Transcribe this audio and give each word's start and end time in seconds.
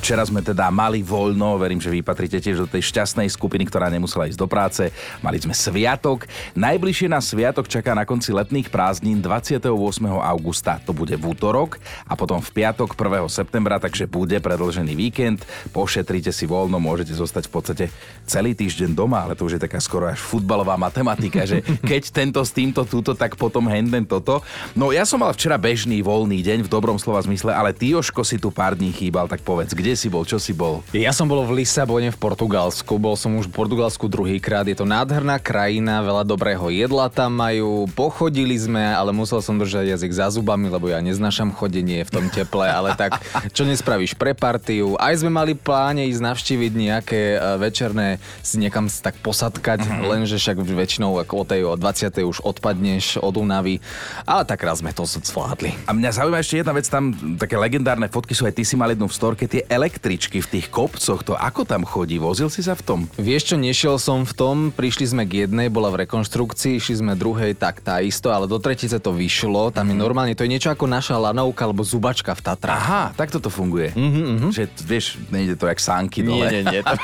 Včera 0.00 0.24
sme 0.24 0.40
teda 0.40 0.72
mali 0.72 1.04
voľno, 1.04 1.60
verím, 1.60 1.76
že 1.76 1.92
vy 1.92 2.00
patrite 2.00 2.40
tiež 2.40 2.64
do 2.64 2.66
tej 2.66 2.88
šťastnej 2.88 3.28
skupiny, 3.28 3.68
ktorá 3.68 3.92
nemusela 3.92 4.24
ísť 4.24 4.40
do 4.40 4.48
práce. 4.48 4.88
Mali 5.20 5.36
sme 5.36 5.52
sviatok. 5.52 6.24
Najbližšie 6.56 7.12
nás 7.12 7.28
sviatok 7.28 7.68
čaká 7.68 7.92
na 7.92 8.08
konci 8.08 8.32
letných 8.32 8.72
prázdnin 8.72 9.20
28. 9.20 9.68
augusta. 10.08 10.80
To 10.88 10.96
bude 10.96 11.12
v 11.20 11.24
útorok 11.36 11.76
a 12.08 12.16
potom 12.16 12.40
v 12.40 12.48
piatok 12.48 12.96
1. 12.96 13.28
septembra, 13.28 13.76
takže 13.76 14.08
bude 14.08 14.40
predlžený 14.40 14.96
víkend. 14.96 15.44
Pošetrite 15.68 16.32
si 16.32 16.48
voľno, 16.48 16.80
môžete 16.80 17.12
zostať 17.12 17.46
v 17.46 17.52
podstate 17.52 17.84
celý 18.24 18.56
týždeň 18.56 18.96
doma, 18.96 19.28
ale 19.28 19.36
to 19.36 19.44
už 19.44 19.60
je 19.60 19.64
taká 19.68 19.84
skoro 19.84 20.08
až 20.08 20.16
futbalová 20.16 20.80
matematika, 20.80 21.44
že 21.44 21.60
keď 21.90 22.08
tento 22.08 22.40
s 22.40 22.56
týmto 22.56 22.88
túto, 22.88 23.12
tak 23.12 23.36
potom 23.36 23.68
henden 23.68 24.08
toto. 24.08 24.40
No 24.72 24.96
ja 24.96 25.04
som 25.04 25.20
mal 25.20 25.36
včera 25.36 25.60
bežný 25.60 26.00
voľný 26.00 26.40
deň 26.40 26.64
v 26.64 26.72
dobrom 26.72 26.96
slova 26.96 27.20
zmysle, 27.20 27.52
ale 27.52 27.76
ty 27.76 27.92
Joško 27.92 28.24
si 28.24 28.40
tu 28.40 28.48
pár 28.48 28.80
dní 28.80 28.96
chýbal, 28.96 29.28
tak 29.28 29.44
povedz, 29.44 29.76
kde 29.76 29.99
si 30.00 30.08
bol, 30.08 30.24
čo 30.24 30.40
si 30.40 30.56
bol? 30.56 30.80
Ja 30.96 31.12
som 31.12 31.28
bol 31.28 31.44
v 31.44 31.60
Lisabone 31.60 32.08
v 32.08 32.16
Portugalsku, 32.16 32.96
bol 32.96 33.20
som 33.20 33.36
už 33.36 33.52
v 33.52 33.52
Portugalsku 33.52 34.08
druhýkrát, 34.08 34.64
je 34.64 34.72
to 34.80 34.88
nádherná 34.88 35.36
krajina, 35.36 36.00
veľa 36.00 36.24
dobrého 36.24 36.72
jedla 36.72 37.12
tam 37.12 37.36
majú, 37.36 37.84
pochodili 37.92 38.56
sme, 38.56 38.80
ale 38.80 39.12
musel 39.12 39.44
som 39.44 39.60
držať 39.60 39.92
jazyk 39.92 40.12
za 40.16 40.32
zubami, 40.32 40.72
lebo 40.72 40.88
ja 40.88 41.04
neznášam 41.04 41.52
chodenie 41.52 42.00
v 42.08 42.10
tom 42.10 42.32
teple, 42.32 42.64
ale 42.64 42.96
tak 42.96 43.20
čo 43.56 43.68
nespravíš 43.68 44.16
pre 44.16 44.32
partiu. 44.32 44.96
Aj 44.96 45.12
sme 45.12 45.28
mali 45.28 45.52
pláne 45.52 46.08
ísť 46.08 46.22
navštíviť 46.24 46.72
nejaké 46.72 47.20
e, 47.36 47.38
večerné, 47.60 48.16
si 48.40 48.56
niekam 48.56 48.88
tak 48.88 49.20
posadkať, 49.20 49.84
mm-hmm. 49.84 50.08
lenže 50.08 50.40
však 50.40 50.64
väčšinou 50.64 51.20
ako 51.20 51.34
o 51.36 51.44
tej 51.44 51.60
o 51.68 51.76
20. 51.76 52.16
už 52.24 52.40
odpadneš 52.40 53.20
od 53.20 53.36
únavy, 53.36 53.84
ale 54.24 54.48
tak 54.48 54.64
raz 54.64 54.80
sme 54.80 54.96
to 54.96 55.04
zvládli. 55.04 55.76
A 55.84 55.92
mňa 55.92 56.16
zaujíma 56.16 56.40
ešte 56.40 56.64
jedna 56.64 56.72
vec, 56.72 56.86
tam 56.88 57.12
také 57.36 57.60
legendárne 57.60 58.08
fotky 58.08 58.32
sú 58.32 58.46
aj 58.46 58.54
ty 58.56 58.62
si 58.62 58.78
mal 58.78 58.88
jednu 58.88 59.10
v 59.10 59.14
storke, 59.14 59.44
tie 59.50 59.66
električky 59.80 60.44
v 60.44 60.60
tých 60.60 60.66
kopcoch, 60.68 61.24
to 61.24 61.32
ako 61.32 61.64
tam 61.64 61.88
chodí? 61.88 62.20
Vozil 62.20 62.52
si 62.52 62.60
sa 62.60 62.76
v 62.76 62.84
tom? 62.84 63.00
Vieš 63.16 63.52
čo, 63.52 63.56
nešiel 63.56 63.96
som 63.96 64.28
v 64.28 64.32
tom, 64.36 64.56
prišli 64.68 65.08
sme 65.08 65.24
k 65.24 65.48
jednej, 65.48 65.72
bola 65.72 65.88
v 65.88 66.04
rekonštrukcii, 66.04 66.76
išli 66.76 67.00
sme 67.00 67.16
druhej, 67.16 67.56
tak 67.56 67.80
tá 67.80 68.04
isto, 68.04 68.28
ale 68.28 68.44
do 68.44 68.60
tretice 68.60 69.00
to 69.00 69.16
vyšlo, 69.16 69.72
tam 69.72 69.88
mm. 69.88 69.90
je 69.90 69.96
mhm. 69.96 70.02
normálne, 70.04 70.36
to 70.36 70.44
je 70.44 70.52
niečo 70.52 70.68
ako 70.68 70.84
naša 70.84 71.16
lanovka 71.16 71.64
alebo 71.64 71.80
zubačka 71.80 72.36
v 72.36 72.42
Tatrách. 72.44 72.76
Aha, 72.76 73.04
tak 73.16 73.32
toto 73.32 73.48
funguje. 73.48 73.96
Mm-hmm, 73.96 74.24
mm-hmm. 74.36 74.50
Že 74.52 74.62
vieš, 74.84 75.04
nejde 75.32 75.56
to 75.56 75.64
jak 75.64 75.80
sánky 75.80 76.20
dole. 76.20 76.44
Nie, 76.44 76.60
nie, 76.60 76.76
nie. 76.76 76.80
To... 76.84 76.94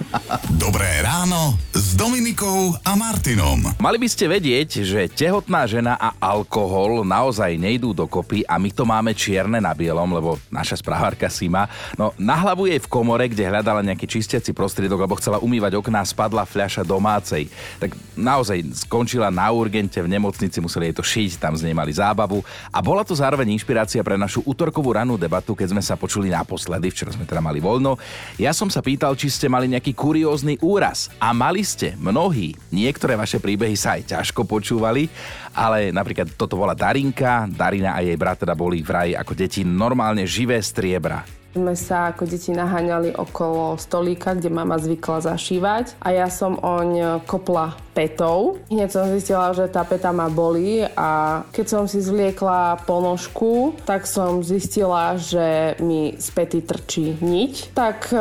Dobré 0.66 0.98
ráno 1.06 1.54
s 1.70 1.94
Dominikou 1.94 2.74
a 2.82 2.98
Martinom. 2.98 3.62
Mali 3.78 4.02
by 4.02 4.08
ste 4.10 4.26
vedieť, 4.26 4.82
že 4.82 5.06
tehotná 5.06 5.68
žena 5.70 5.94
a 5.94 6.18
alkohol 6.18 7.06
naozaj 7.06 7.54
nejdú 7.54 7.94
dokopy 7.94 8.42
a 8.48 8.58
my 8.58 8.70
to 8.74 8.82
máme 8.82 9.14
čierne 9.14 9.62
na 9.62 9.76
bielom, 9.76 10.10
lebo 10.10 10.40
naša 10.50 10.80
správárka 10.80 11.30
Sima, 11.30 11.68
No, 11.94 12.15
na 12.16 12.36
hlavu 12.36 12.68
jej 12.68 12.80
v 12.80 12.88
komore, 12.88 13.28
kde 13.28 13.48
hľadala 13.48 13.84
nejaký 13.84 14.08
čistiaci 14.08 14.56
prostriedok, 14.56 15.04
alebo 15.04 15.20
chcela 15.20 15.40
umývať 15.40 15.76
okná, 15.76 16.00
spadla 16.04 16.48
fľaša 16.48 16.82
domácej. 16.82 17.48
Tak 17.76 17.92
naozaj 18.16 18.88
skončila 18.88 19.28
na 19.28 19.52
urgente 19.52 20.00
v 20.00 20.08
nemocnici, 20.08 20.60
museli 20.64 20.90
jej 20.90 20.96
to 20.96 21.04
šiť, 21.04 21.40
tam 21.40 21.52
z 21.54 21.68
nej 21.68 21.76
mali 21.76 21.92
zábavu. 21.92 22.40
A 22.72 22.80
bola 22.80 23.04
to 23.04 23.12
zároveň 23.12 23.52
inšpirácia 23.52 24.00
pre 24.00 24.16
našu 24.16 24.40
útorkovú 24.48 24.96
ranú 24.96 25.20
debatu, 25.20 25.52
keď 25.52 25.76
sme 25.76 25.82
sa 25.84 25.94
počuli 26.00 26.32
naposledy, 26.32 26.88
včera 26.88 27.12
sme 27.12 27.28
teda 27.28 27.44
mali 27.44 27.60
voľno. 27.60 28.00
Ja 28.40 28.56
som 28.56 28.72
sa 28.72 28.80
pýtal, 28.80 29.12
či 29.14 29.28
ste 29.28 29.52
mali 29.52 29.68
nejaký 29.68 29.92
kuriózny 29.92 30.56
úraz. 30.64 31.12
A 31.20 31.36
mali 31.36 31.62
ste, 31.62 31.94
mnohí. 32.00 32.56
Niektoré 32.72 33.14
vaše 33.20 33.36
príbehy 33.38 33.76
sa 33.76 34.00
aj 34.00 34.16
ťažko 34.16 34.48
počúvali, 34.48 35.12
ale 35.52 35.92
napríklad 35.92 36.32
toto 36.36 36.56
bola 36.56 36.72
Darinka, 36.72 37.44
Darina 37.48 37.92
a 37.92 38.00
jej 38.00 38.16
brat 38.16 38.40
teda 38.40 38.56
boli 38.56 38.80
vraj 38.80 39.12
ako 39.16 39.32
deti 39.32 39.64
normálne 39.64 40.24
živé 40.28 40.60
striebra 40.60 41.45
sme 41.56 41.72
sa 41.72 42.12
ako 42.12 42.28
deti 42.28 42.52
naháňali 42.52 43.16
okolo 43.16 43.80
stolíka, 43.80 44.36
kde 44.36 44.52
mama 44.52 44.76
zvykla 44.76 45.24
zašívať 45.24 45.96
a 46.04 46.12
ja 46.12 46.28
som 46.28 46.60
oň 46.60 47.24
kopla 47.24 47.85
petou. 47.96 48.60
Hneď 48.68 48.92
som 48.92 49.08
zistila, 49.08 49.56
že 49.56 49.72
tá 49.72 49.80
peta 49.88 50.12
ma 50.12 50.28
bolí 50.28 50.84
a 50.84 51.40
keď 51.48 51.66
som 51.66 51.84
si 51.88 52.04
zvliekla 52.04 52.84
ponožku, 52.84 53.72
tak 53.88 54.04
som 54.04 54.44
zistila, 54.44 55.16
že 55.16 55.80
mi 55.80 56.12
z 56.20 56.28
pety 56.36 56.60
trčí 56.60 57.16
niť. 57.24 57.72
Tak 57.72 58.12
e, 58.12 58.18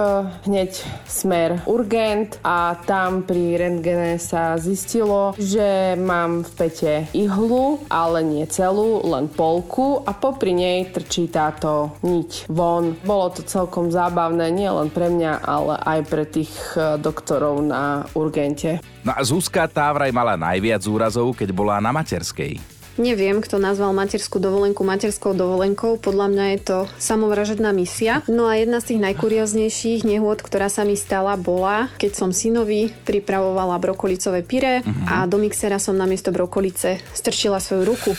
hneď 0.48 0.72
smer 1.04 1.68
urgent 1.68 2.40
a 2.40 2.80
tam 2.88 3.28
pri 3.28 3.60
rentgene 3.60 4.16
sa 4.16 4.56
zistilo, 4.56 5.36
že 5.36 6.00
mám 6.00 6.48
v 6.48 6.52
pete 6.56 6.94
ihlu, 7.12 7.84
ale 7.92 8.24
nie 8.24 8.48
celú, 8.48 9.04
len 9.04 9.28
polku 9.28 10.00
a 10.08 10.16
popri 10.16 10.56
nej 10.56 10.88
trčí 10.88 11.28
táto 11.28 12.00
niť 12.00 12.48
von. 12.48 12.96
Bolo 13.04 13.36
to 13.36 13.44
celkom 13.44 13.92
zábavné, 13.92 14.48
nie 14.56 14.72
len 14.72 14.88
pre 14.88 15.12
mňa, 15.12 15.44
ale 15.44 15.76
aj 15.84 16.00
pre 16.08 16.24
tých 16.24 16.54
e, 16.80 16.96
doktorov 16.96 17.60
na 17.60 18.08
urgente. 18.16 18.80
No 19.06 19.14
a 19.14 19.22
Zuzka 19.22 19.65
tá 19.68 19.92
vraj 19.94 20.10
mala 20.14 20.40
najviac 20.40 20.82
úrazov, 20.88 21.36
keď 21.38 21.50
bola 21.54 21.78
na 21.82 21.92
materskej. 21.92 22.76
Neviem, 22.96 23.44
kto 23.44 23.60
nazval 23.60 23.92
materskú 23.92 24.40
dovolenku 24.40 24.88
materskou 24.88 25.36
dovolenkou. 25.36 26.00
Podľa 26.00 26.32
mňa 26.32 26.46
je 26.56 26.60
to 26.64 26.78
samovražedná 26.96 27.76
misia. 27.76 28.24
No 28.32 28.48
a 28.48 28.56
jedna 28.56 28.80
z 28.80 28.96
tých 28.96 29.04
najkurioznejších 29.04 30.08
nehôd, 30.08 30.40
ktorá 30.40 30.72
sa 30.72 30.88
mi 30.88 30.96
stala, 30.96 31.36
bola, 31.36 31.92
keď 32.00 32.12
som 32.16 32.32
synovi 32.32 32.96
pripravovala 33.04 33.84
brokolicové 33.84 34.48
pyre 34.48 34.80
uh-huh. 34.80 35.12
a 35.12 35.16
do 35.28 35.36
mixera 35.36 35.76
som 35.76 36.00
namiesto 36.00 36.32
brokolice 36.32 37.04
strčila 37.12 37.60
svoju 37.60 37.84
ruku. 37.84 38.12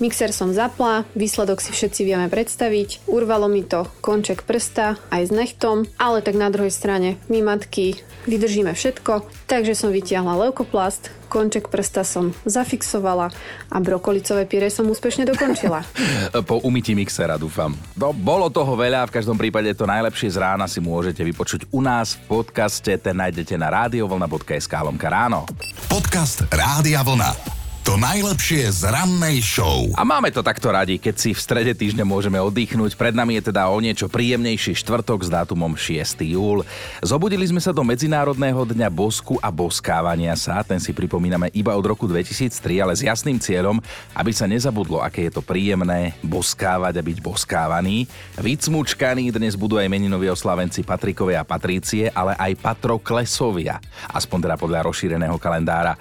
Mixer 0.00 0.32
som 0.32 0.54
zapla, 0.54 1.04
výsledok 1.12 1.60
si 1.60 1.74
všetci 1.74 2.00
vieme 2.06 2.30
predstaviť. 2.32 3.10
Urvalo 3.10 3.50
mi 3.50 3.66
to 3.66 3.84
konček 4.00 4.46
prsta 4.46 4.96
aj 5.12 5.22
s 5.28 5.32
nechtom, 5.34 5.84
ale 6.00 6.24
tak 6.24 6.38
na 6.38 6.48
druhej 6.48 6.72
strane 6.72 7.20
my 7.28 7.44
matky 7.44 7.98
vydržíme 8.26 8.70
všetko, 8.72 9.26
takže 9.50 9.74
som 9.74 9.90
vytiahla 9.90 10.38
leukoplast, 10.48 11.10
konček 11.26 11.72
prsta 11.72 12.06
som 12.06 12.30
zafixovala 12.46 13.32
a 13.72 13.76
brokolicové 13.80 14.46
pyre 14.46 14.70
som 14.70 14.86
úspešne 14.86 15.26
dokončila. 15.26 15.82
po 16.48 16.62
umytí 16.62 16.94
mixera, 16.94 17.40
dúfam. 17.40 17.74
No, 17.98 18.14
bolo 18.14 18.52
toho 18.52 18.76
veľa, 18.78 19.08
v 19.08 19.14
každom 19.16 19.34
prípade 19.40 19.72
to 19.74 19.88
najlepšie 19.88 20.32
z 20.32 20.38
rána 20.38 20.68
si 20.68 20.78
môžete 20.78 21.24
vypočuť 21.24 21.72
u 21.72 21.80
nás 21.82 22.14
v 22.14 22.40
podcaste, 22.40 22.92
ten 23.00 23.16
nájdete 23.16 23.58
na 23.58 23.72
radiovlna.sk 23.72 24.72
lomka 24.84 25.08
ráno. 25.10 25.48
Podcast 25.88 26.46
Rádia 26.52 27.02
Vlna. 27.02 27.61
To 27.82 27.98
najlepšie 27.98 28.70
z 28.70 28.94
rannej 28.94 29.42
show. 29.42 29.90
A 29.98 30.06
máme 30.06 30.30
to 30.30 30.38
takto 30.38 30.70
radi, 30.70 31.02
keď 31.02 31.18
si 31.18 31.34
v 31.34 31.42
strede 31.42 31.74
týždňa 31.74 32.06
môžeme 32.06 32.38
oddychnúť. 32.38 32.94
Pred 32.94 33.10
nami 33.10 33.42
je 33.42 33.50
teda 33.50 33.66
o 33.66 33.74
niečo 33.82 34.06
príjemnejší 34.06 34.78
štvrtok 34.78 35.26
s 35.26 35.28
dátumom 35.34 35.74
6. 35.74 36.22
júl. 36.22 36.62
Zobudili 37.02 37.42
sme 37.42 37.58
sa 37.58 37.74
do 37.74 37.82
Medzinárodného 37.82 38.62
dňa 38.70 38.86
bosku 38.86 39.34
a 39.42 39.50
boskávania 39.50 40.30
sa. 40.38 40.62
Ten 40.62 40.78
si 40.78 40.94
pripomíname 40.94 41.50
iba 41.58 41.74
od 41.74 41.82
roku 41.82 42.06
2003, 42.06 42.54
ale 42.86 42.94
s 42.94 43.02
jasným 43.02 43.42
cieľom, 43.42 43.82
aby 44.14 44.30
sa 44.30 44.46
nezabudlo, 44.46 45.02
aké 45.02 45.26
je 45.26 45.34
to 45.34 45.42
príjemné 45.42 46.14
boskávať 46.22 47.02
a 47.02 47.02
byť 47.02 47.18
boskávaný. 47.18 48.06
Vycmučkaní 48.38 49.34
dnes 49.34 49.58
budú 49.58 49.82
aj 49.82 49.90
meninoví 49.90 50.30
oslavenci 50.30 50.86
Patrikovia 50.86 51.42
a 51.42 51.48
Patrície, 51.50 52.14
ale 52.14 52.38
aj 52.38 52.62
Patroklesovia. 52.62 53.82
Aspoň 54.06 54.38
teda 54.46 54.54
podľa 54.54 54.86
rozšíreného 54.86 55.34
kalendára. 55.42 55.98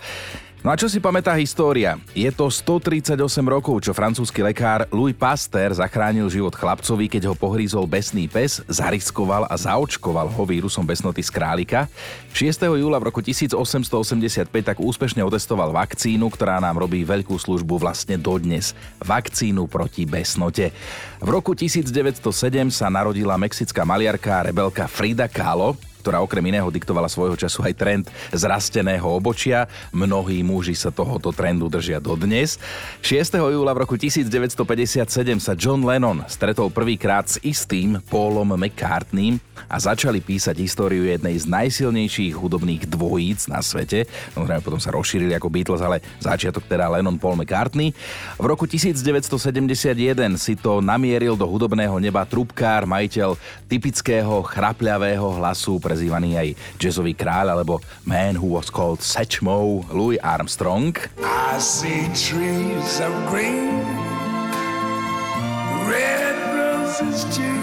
No 0.61 0.69
a 0.69 0.77
čo 0.77 0.85
si 0.85 1.01
pamätá 1.01 1.33
história? 1.41 1.97
Je 2.13 2.29
to 2.29 2.45
138 2.45 3.17
rokov, 3.49 3.81
čo 3.81 3.97
francúzsky 3.97 4.45
lekár 4.45 4.85
Louis 4.93 5.17
Pasteur 5.17 5.73
zachránil 5.73 6.29
život 6.29 6.53
chlapcovi, 6.53 7.09
keď 7.09 7.33
ho 7.33 7.35
pohrízol 7.35 7.89
besný 7.89 8.29
pes, 8.29 8.61
zariskoval 8.69 9.49
a 9.49 9.57
zaočkoval 9.57 10.29
ho 10.29 10.43
vírusom 10.45 10.85
besnoty 10.85 11.25
z 11.25 11.33
králika. 11.33 11.89
6. 12.37 12.77
júla 12.77 13.01
v 13.01 13.09
roku 13.09 13.25
1885 13.25 14.53
tak 14.53 14.77
úspešne 14.77 15.25
otestoval 15.25 15.73
vakcínu, 15.73 16.29
ktorá 16.29 16.61
nám 16.61 16.77
robí 16.77 17.01
veľkú 17.09 17.41
službu 17.41 17.81
vlastne 17.81 18.21
dodnes. 18.21 18.77
Vakcínu 19.01 19.65
proti 19.65 20.05
besnote. 20.05 20.69
V 21.25 21.29
roku 21.33 21.57
1907 21.57 22.21
sa 22.69 22.85
narodila 22.93 23.33
mexická 23.33 23.81
maliarka 23.81 24.45
rebelka 24.45 24.85
Frida 24.85 25.25
Kahlo, 25.25 25.73
ktorá 26.01 26.19
okrem 26.25 26.43
iného 26.49 26.65
diktovala 26.73 27.05
svojho 27.05 27.37
času 27.37 27.61
aj 27.61 27.73
trend 27.77 28.05
zrasteného 28.33 29.05
obočia. 29.05 29.69
Mnohí 29.93 30.41
muži 30.41 30.73
sa 30.73 30.89
tohoto 30.89 31.29
trendu 31.29 31.69
držia 31.69 32.01
dodnes. 32.01 32.57
6. 33.05 33.37
júla 33.37 33.71
v 33.77 33.81
roku 33.85 33.95
1957 33.95 34.57
sa 35.37 35.53
John 35.53 35.85
Lennon 35.85 36.25
stretol 36.25 36.73
prvýkrát 36.73 37.29
s 37.29 37.37
istým 37.45 38.01
Paulom 38.09 38.57
McCartneym 38.57 39.37
a 39.69 39.77
začali 39.77 40.19
písať 40.19 40.57
históriu 40.57 41.05
jednej 41.05 41.37
z 41.37 41.45
najsilnejších 41.45 42.33
hudobných 42.33 42.89
dvojíc 42.89 43.45
na 43.45 43.61
svete. 43.61 44.09
No, 44.33 44.49
potom 44.59 44.81
sa 44.81 44.89
rozšírili 44.89 45.37
ako 45.37 45.53
Beatles, 45.53 45.85
ale 45.85 46.01
začiatok 46.17 46.65
teda 46.65 46.89
Lennon 46.89 47.21
Paul 47.21 47.37
McCartney. 47.37 47.93
V 48.41 48.45
roku 48.49 48.65
1971 48.65 49.93
si 50.41 50.57
to 50.57 50.81
namieril 50.81 51.37
do 51.37 51.45
hudobného 51.45 51.93
neba 52.01 52.25
trubkár, 52.25 52.89
majiteľ 52.89 53.37
typického 53.69 54.41
chrapľavého 54.43 55.37
hlasu 55.37 55.77
prezývaný 55.91 56.39
aj 56.39 56.47
jazzový 56.79 57.11
kráľ 57.11 57.59
alebo 57.59 57.83
man 58.07 58.39
who 58.39 58.55
was 58.55 58.71
called 58.71 59.03
Sečmou 59.03 59.83
Louis 59.91 60.15
Armstrong. 60.23 60.95
I 61.19 61.59
see 61.59 62.07
trees 62.15 63.03
of 63.03 63.11
green, 63.27 63.83
red 65.91 66.39
roses 66.55 67.27
too. 67.35 67.59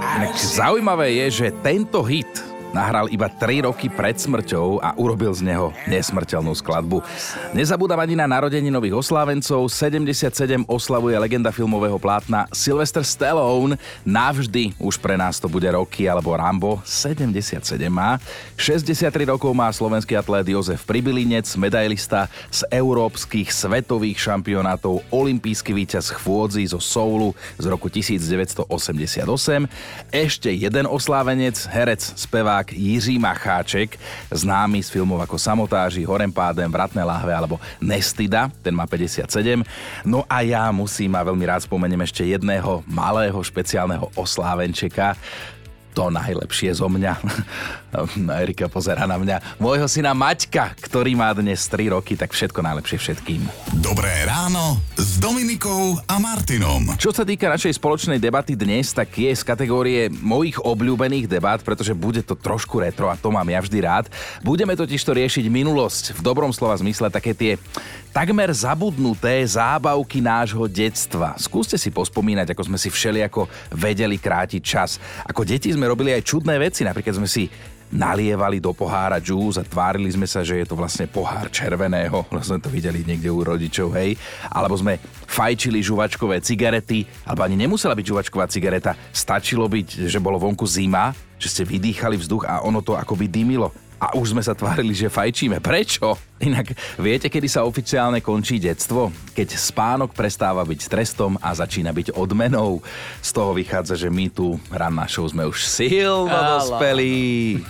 Inak 0.00 0.40
zaujímavé 0.40 1.12
je, 1.20 1.44
že 1.44 1.46
tento 1.60 2.00
hit 2.00 2.49
nahral 2.70 3.10
iba 3.10 3.26
3 3.26 3.66
roky 3.66 3.90
pred 3.90 4.16
smrťou 4.16 4.78
a 4.78 4.94
urobil 4.94 5.34
z 5.34 5.42
neho 5.46 5.74
nesmrteľnú 5.90 6.54
skladbu. 6.54 7.02
Nezabúdam 7.50 7.98
ani 7.98 8.14
na 8.14 8.30
narodení 8.30 8.70
nových 8.70 9.02
oslávencov. 9.02 9.66
77 9.70 10.66
oslavuje 10.70 11.18
legenda 11.18 11.50
filmového 11.50 11.98
plátna 11.98 12.46
Sylvester 12.54 13.02
Stallone. 13.02 13.74
Navždy 14.06 14.78
už 14.78 15.02
pre 15.02 15.18
nás 15.18 15.42
to 15.42 15.50
bude 15.50 15.66
Rocky 15.66 16.06
alebo 16.06 16.34
Rambo. 16.34 16.78
77 16.86 17.58
má. 17.90 18.22
63 18.54 19.10
rokov 19.26 19.50
má 19.50 19.70
slovenský 19.74 20.14
atlét 20.14 20.54
Jozef 20.54 20.86
Pribilinec, 20.86 21.46
medailista 21.58 22.30
z 22.50 22.64
európskych 22.70 23.50
svetových 23.50 24.18
šampionátov, 24.30 25.02
olimpijský 25.10 25.74
víťaz 25.74 26.14
chôdzi 26.14 26.66
zo 26.70 26.78
Soulu 26.78 27.34
z 27.58 27.66
roku 27.66 27.90
1988. 27.90 29.26
Ešte 30.14 30.50
jeden 30.54 30.86
oslávenec, 30.86 31.56
herec, 31.70 32.02
spevák 32.14 32.59
spevák 32.60 32.72
Jiří 32.76 33.18
Macháček, 33.18 33.96
známy 34.30 34.84
z 34.84 34.92
filmov 34.92 35.24
ako 35.24 35.40
Samotáži, 35.40 36.04
Horem 36.04 36.28
pádem, 36.28 36.68
Vratné 36.68 37.00
lahve 37.00 37.32
alebo 37.32 37.56
Nestida, 37.80 38.52
ten 38.60 38.76
má 38.76 38.84
57. 38.84 39.64
No 40.04 40.28
a 40.28 40.44
ja 40.44 40.68
musím 40.68 41.16
a 41.16 41.24
veľmi 41.24 41.44
rád 41.48 41.64
spomeniem 41.64 42.04
ešte 42.04 42.28
jedného 42.28 42.84
malého 42.84 43.40
špeciálneho 43.40 44.12
oslávenčeka, 44.12 45.16
to 45.90 46.08
najlepšie 46.08 46.70
zo 46.74 46.86
mňa. 46.86 47.14
Erika 48.42 48.70
pozera 48.70 49.06
na 49.06 49.18
mňa. 49.18 49.58
Môjho 49.58 49.90
syna 49.90 50.14
Maťka, 50.14 50.78
ktorý 50.78 51.18
má 51.18 51.34
dnes 51.34 51.66
3 51.66 51.90
roky, 51.90 52.14
tak 52.14 52.30
všetko 52.30 52.62
najlepšie 52.62 52.98
všetkým. 52.98 53.40
Dobré 53.82 54.26
ráno 54.26 54.78
s 54.94 55.18
Dominikou 55.18 55.98
a 56.06 56.16
Martinom. 56.22 56.94
Čo 56.94 57.10
sa 57.10 57.26
týka 57.26 57.50
našej 57.50 57.74
spoločnej 57.78 58.22
debaty 58.22 58.54
dnes, 58.54 58.94
tak 58.94 59.10
je 59.14 59.30
z 59.34 59.42
kategórie 59.42 60.06
mojich 60.10 60.58
obľúbených 60.62 61.26
debat, 61.26 61.58
pretože 61.62 61.96
bude 61.96 62.22
to 62.22 62.38
trošku 62.38 62.78
retro 62.82 63.10
a 63.10 63.18
to 63.18 63.32
mám 63.34 63.46
ja 63.50 63.58
vždy 63.58 63.78
rád. 63.82 64.06
Budeme 64.46 64.78
totiž 64.78 65.02
to 65.02 65.16
riešiť 65.16 65.46
minulosť 65.50 66.04
v 66.14 66.20
dobrom 66.22 66.54
slova 66.54 66.78
zmysle, 66.78 67.10
také 67.10 67.34
tie 67.34 67.58
takmer 68.10 68.50
zabudnuté 68.50 69.42
zábavky 69.46 70.18
nášho 70.18 70.66
detstva. 70.66 71.38
Skúste 71.38 71.78
si 71.78 71.94
pospomínať, 71.94 72.52
ako 72.52 72.66
sme 72.66 72.78
si 72.78 72.90
všelijako 72.90 73.46
vedeli 73.70 74.18
krátiť 74.18 74.62
čas. 74.62 74.98
Ako 75.26 75.46
deti 75.46 75.70
sme 75.70 75.79
robili 75.86 76.12
aj 76.12 76.26
čudné 76.26 76.58
veci, 76.58 76.82
napríklad 76.84 77.16
sme 77.16 77.28
si 77.30 77.46
nalievali 77.90 78.62
do 78.62 78.70
pohára 78.70 79.18
džús 79.18 79.58
a 79.58 79.66
tvárili 79.66 80.06
sme 80.14 80.22
sa, 80.22 80.46
že 80.46 80.62
je 80.62 80.66
to 80.66 80.78
vlastne 80.78 81.10
pohár 81.10 81.50
červeného. 81.50 82.22
Sme 82.38 82.62
to 82.62 82.70
videli 82.70 83.02
niekde 83.02 83.26
u 83.26 83.42
rodičov, 83.42 83.90
hej. 83.98 84.14
Alebo 84.46 84.78
sme 84.78 85.02
fajčili 85.26 85.82
žuvačkové 85.82 86.38
cigarety, 86.38 87.02
alebo 87.26 87.42
ani 87.42 87.58
nemusela 87.58 87.98
byť 87.98 88.06
žuvačková 88.06 88.46
cigareta. 88.46 88.94
Stačilo 89.10 89.66
byť, 89.66 90.06
že 90.06 90.22
bolo 90.22 90.38
vonku 90.38 90.62
zima, 90.70 91.10
že 91.34 91.50
ste 91.50 91.62
vydýchali 91.66 92.14
vzduch 92.14 92.46
a 92.46 92.62
ono 92.62 92.78
to 92.78 92.94
akoby 92.94 93.26
dymilo. 93.26 93.74
A 93.98 94.14
už 94.14 94.38
sme 94.38 94.42
sa 94.46 94.54
tvárili, 94.54 94.94
že 94.94 95.10
fajčíme. 95.10 95.58
Prečo? 95.58 96.29
Inak 96.40 96.72
viete, 96.96 97.28
kedy 97.28 97.52
sa 97.52 97.68
oficiálne 97.68 98.24
končí 98.24 98.56
detstvo? 98.56 99.12
Keď 99.36 99.60
spánok 99.60 100.16
prestáva 100.16 100.64
byť 100.64 100.80
trestom 100.88 101.36
a 101.36 101.52
začína 101.52 101.92
byť 101.92 102.16
odmenou. 102.16 102.80
Z 103.20 103.30
toho 103.36 103.52
vychádza, 103.52 104.00
že 104.00 104.08
my 104.08 104.32
tu 104.32 104.56
ranná 104.72 105.04
show 105.04 105.28
sme 105.28 105.44
už 105.44 105.68
silno 105.68 106.32
dospelí. 106.32 107.60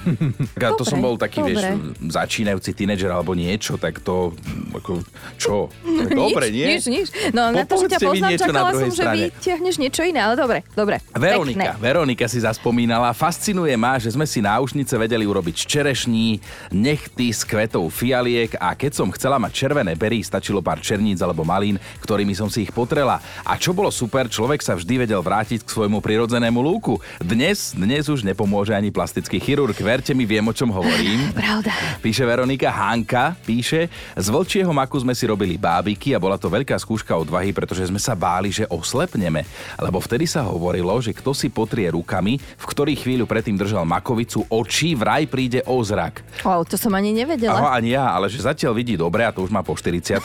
Tak 0.55 0.79
to 0.79 0.87
som 0.87 1.03
bol 1.03 1.19
taký, 1.19 1.43
dobre. 1.43 1.59
vieš, 1.59 1.67
začínajúci 2.15 2.71
tínedžer 2.71 3.11
alebo 3.11 3.35
niečo, 3.35 3.75
tak 3.75 3.99
to, 4.07 4.31
ako, 4.71 5.03
čo? 5.35 5.67
Tak 5.83 6.11
dobre, 6.15 6.55
nie? 6.55 6.79
Nič, 6.79 6.87
nič. 6.87 7.09
No 7.35 7.51
na 7.51 7.67
to, 7.67 7.75
že 7.75 7.91
ťa 7.91 7.99
poznám, 7.99 8.31
niečo 8.31 8.47
na 8.47 8.55
čakala 8.55 8.71
druhej 8.71 8.83
som, 8.87 8.95
že 8.95 9.03
strane. 9.03 9.19
vyťahneš 9.19 9.77
niečo 9.83 10.03
iné, 10.07 10.21
ale 10.23 10.35
dobre, 10.39 10.63
dobre. 10.79 11.03
Veronika, 11.11 11.75
Pekné. 11.75 11.83
Veronika 11.83 12.27
si 12.31 12.39
zaspomínala, 12.39 13.11
fascinuje 13.11 13.75
ma, 13.75 13.99
že 13.99 14.15
sme 14.15 14.31
si 14.31 14.39
náušnice 14.39 14.95
vedeli 14.95 15.27
urobiť 15.27 15.57
čerešní, 15.67 16.39
nechty 16.71 17.35
z 17.35 17.43
kvetov 17.43 17.91
fialiek 17.91 18.60
a 18.61 18.77
keď 18.77 18.93
som 18.93 19.09
chcela 19.09 19.41
mať 19.41 19.53
červené 19.57 19.97
bery, 19.97 20.21
stačilo 20.21 20.61
pár 20.61 20.85
černíc 20.85 21.17
alebo 21.25 21.49
malín, 21.49 21.81
ktorými 22.05 22.37
som 22.37 22.53
si 22.53 22.69
ich 22.69 22.73
potrela. 22.77 23.17
A 23.41 23.57
čo 23.57 23.73
bolo 23.73 23.89
super, 23.89 24.29
človek 24.29 24.61
sa 24.61 24.77
vždy 24.77 25.09
vedel 25.09 25.25
vrátiť 25.25 25.65
k 25.65 25.73
svojmu 25.73 26.05
prirodzenému 26.05 26.61
lúku. 26.61 27.01
Dnes, 27.25 27.73
dnes 27.73 28.13
už 28.13 28.21
nepomôže 28.21 28.77
ani 28.77 28.93
plastický 28.93 29.41
chirurg, 29.41 29.73
verte 29.81 30.13
mi, 30.13 30.29
viem 30.29 30.45
o 30.45 30.53
čom 30.53 30.69
hovorím. 30.69 31.33
Pravda. 31.41 31.73
Píše 32.05 32.29
Veronika 32.29 32.69
Hanka, 32.69 33.33
píše, 33.49 33.89
z 34.13 34.27
vlčieho 34.29 34.69
maku 34.77 35.01
sme 35.01 35.17
si 35.17 35.25
robili 35.25 35.57
bábiky 35.57 36.13
a 36.13 36.21
bola 36.21 36.37
to 36.37 36.53
veľká 36.53 36.77
skúška 36.77 37.17
odvahy, 37.17 37.57
pretože 37.57 37.89
sme 37.89 37.97
sa 37.97 38.13
báli, 38.13 38.53
že 38.53 38.69
oslepneme. 38.69 39.49
Lebo 39.81 40.05
vtedy 40.05 40.29
sa 40.29 40.45
hovorilo, 40.45 40.93
že 41.01 41.17
kto 41.17 41.33
si 41.33 41.49
potrie 41.49 41.89
rukami, 41.89 42.37
v 42.37 42.65
ktorých 42.69 43.09
chvíľu 43.09 43.25
predtým 43.25 43.57
držal 43.57 43.89
makovicu, 43.89 44.45
oči 44.53 44.93
vraj 44.93 45.25
príde 45.25 45.65
o 45.65 45.81
zrak. 45.81 46.21
Wow, 46.45 46.69
to 46.69 46.77
som 46.77 46.93
ani 46.93 47.17
nevedela. 47.17 47.57
Aho, 47.57 47.73
ani 47.73 47.97
ja, 47.97 48.13
ale 48.13 48.29
že 48.29 48.50
zatiaľ 48.51 48.73
vidí 48.75 48.99
dobre 48.99 49.23
a 49.23 49.31
to 49.31 49.47
už 49.47 49.55
má 49.55 49.63
po 49.63 49.79
40 49.79 50.19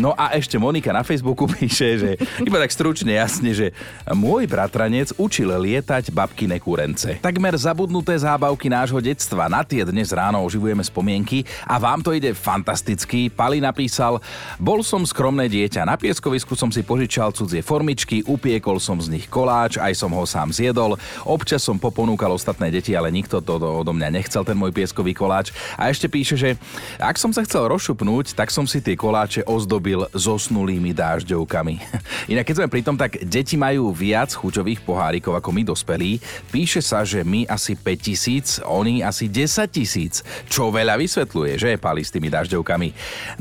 No 0.00 0.16
a 0.16 0.32
ešte 0.32 0.56
Monika 0.56 0.88
na 0.96 1.04
Facebooku 1.04 1.44
píše, 1.54 1.88
že 2.00 2.10
iba 2.40 2.56
tak 2.56 2.72
stručne 2.72 3.12
jasne, 3.12 3.52
že 3.52 3.76
môj 4.08 4.48
bratranec 4.48 5.12
učil 5.20 5.52
lietať 5.52 6.08
babkine 6.14 6.56
kúrence. 6.56 7.18
Takmer 7.18 7.52
zabudnuté 7.58 8.16
zábavky 8.16 8.70
nášho 8.70 9.02
detstva. 9.02 9.50
Na 9.50 9.66
tie 9.66 9.82
dnes 9.84 10.08
ráno 10.14 10.40
oživujeme 10.46 10.80
spomienky 10.80 11.42
a 11.66 11.76
vám 11.76 12.00
to 12.00 12.14
ide 12.14 12.32
fantasticky. 12.32 13.26
Pali 13.28 13.58
napísal, 13.58 14.22
bol 14.56 14.80
som 14.86 15.02
skromné 15.02 15.50
dieťa. 15.50 15.84
Na 15.84 15.98
pieskovisku 15.98 16.54
som 16.54 16.70
si 16.70 16.86
požičal 16.86 17.34
cudzie 17.34 17.60
formičky, 17.60 18.22
upiekol 18.24 18.78
som 18.78 18.96
z 19.02 19.10
nich 19.10 19.26
koláč, 19.26 19.76
aj 19.76 19.92
som 19.98 20.14
ho 20.14 20.22
sám 20.22 20.54
zjedol. 20.54 20.94
Občas 21.26 21.60
som 21.66 21.76
poponúkal 21.76 22.30
ostatné 22.30 22.70
deti, 22.70 22.94
ale 22.94 23.10
nikto 23.10 23.42
to 23.42 23.58
do- 23.58 23.82
odo 23.82 23.92
mňa 23.92 24.08
nechcel, 24.14 24.46
ten 24.46 24.54
môj 24.54 24.70
pieskový 24.70 25.12
koláč. 25.12 25.50
A 25.74 25.90
ešte 25.90 26.06
píše, 26.06 26.38
že 26.38 26.54
ak 27.02 27.18
som 27.18 27.34
sa 27.34 27.42
chcel 27.42 27.49
rozšupnúť, 27.58 28.38
tak 28.38 28.54
som 28.54 28.68
si 28.68 28.78
tie 28.78 28.94
koláče 28.94 29.42
ozdobil 29.42 30.06
zosnulými 30.14 30.94
dážďovkami. 30.94 31.74
Inak 32.32 32.46
keď 32.46 32.54
sme 32.62 32.68
pri 32.70 32.82
tom, 32.86 32.94
tak 32.94 33.18
deti 33.26 33.58
majú 33.58 33.90
viac 33.90 34.30
chuťových 34.30 34.86
pohárikov 34.86 35.34
ako 35.34 35.50
my 35.50 35.62
dospelí. 35.66 36.22
Píše 36.54 36.78
sa, 36.78 37.02
že 37.02 37.26
my 37.26 37.50
asi 37.50 37.74
5000, 37.74 38.62
oni 38.62 39.02
asi 39.02 39.26
10 39.26 39.66
tisíc. 39.72 40.22
Čo 40.46 40.70
veľa 40.70 40.94
vysvetľuje, 41.00 41.58
že 41.58 41.80
pali 41.80 42.06
s 42.06 42.14
tými 42.14 42.30
dažďovkami. 42.30 42.88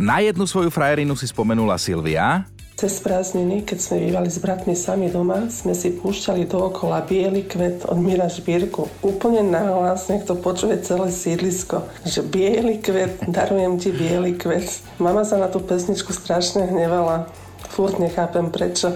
Na 0.02 0.24
jednu 0.26 0.50
svoju 0.50 0.74
frajerinu 0.74 1.14
si 1.14 1.30
spomenula 1.30 1.78
Silvia, 1.78 2.48
Cez 2.80 3.04
prázdniny, 3.04 3.68
keď 3.68 3.76
sme 3.76 4.08
bývali 4.08 4.32
s 4.32 4.40
bratmi 4.40 4.72
sami 4.72 5.12
doma, 5.12 5.52
sme 5.52 5.76
si 5.76 5.92
púšťali 5.92 6.48
dookola 6.48 7.04
biely 7.04 7.44
kvet 7.44 7.84
od 7.84 8.00
Mira 8.00 8.32
Žbírku. 8.32 9.04
Úplne 9.04 9.44
nahlas, 9.52 10.08
nech 10.08 10.24
to 10.24 10.40
počuje 10.40 10.80
celé 10.80 11.12
sídlisko, 11.12 11.84
že 12.08 12.24
biely 12.24 12.80
kvet, 12.80 13.20
darujem 13.28 13.76
ti 13.84 13.92
biely 13.92 14.32
kvet. 14.40 14.80
Mama 14.96 15.28
sa 15.28 15.36
na 15.36 15.52
tú 15.52 15.60
pesničku 15.60 16.16
strašne 16.16 16.72
hnevala. 16.72 17.28
Furt 17.68 18.00
nechápem 18.00 18.48
prečo. 18.48 18.96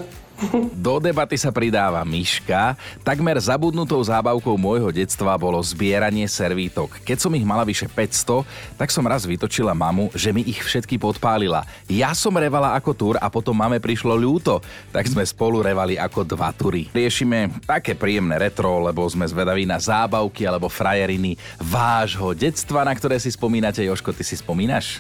Do 0.76 1.00
debaty 1.00 1.38
sa 1.40 1.54
pridáva 1.54 2.02
myška. 2.04 2.76
Takmer 3.06 3.38
zabudnutou 3.40 4.02
zábavkou 4.04 4.60
môjho 4.60 4.92
detstva 4.92 5.38
bolo 5.40 5.62
zbieranie 5.64 6.28
servítok. 6.28 7.00
Keď 7.06 7.18
som 7.22 7.32
ich 7.38 7.46
mala 7.46 7.64
vyše 7.64 7.88
500, 7.88 8.44
tak 8.76 8.90
som 8.92 9.06
raz 9.08 9.24
vytočila 9.24 9.72
mamu, 9.72 10.12
že 10.12 10.36
mi 10.36 10.44
ich 10.44 10.60
všetky 10.60 11.00
podpálila. 11.00 11.64
Ja 11.88 12.12
som 12.18 12.36
revala 12.36 12.76
ako 12.76 12.92
tur 12.92 13.16
a 13.22 13.32
potom 13.32 13.56
mame 13.56 13.80
prišlo 13.80 14.18
ľúto, 14.18 14.60
tak 14.92 15.08
sme 15.08 15.24
spolu 15.24 15.64
revali 15.64 15.96
ako 15.96 16.28
dva 16.28 16.52
tury. 16.52 16.92
Riešime 16.92 17.64
také 17.64 17.96
príjemné 17.96 18.36
retro, 18.36 18.84
lebo 18.84 19.06
sme 19.08 19.24
zvedaví 19.30 19.64
na 19.64 19.80
zábavky 19.80 20.44
alebo 20.44 20.68
frajeriny 20.68 21.40
vášho 21.62 22.36
detstva, 22.36 22.84
na 22.84 22.92
ktoré 22.92 23.16
si 23.22 23.32
spomínate. 23.32 23.86
Joško, 23.86 24.12
ty 24.12 24.28
si 24.28 24.36
spomínaš? 24.36 25.00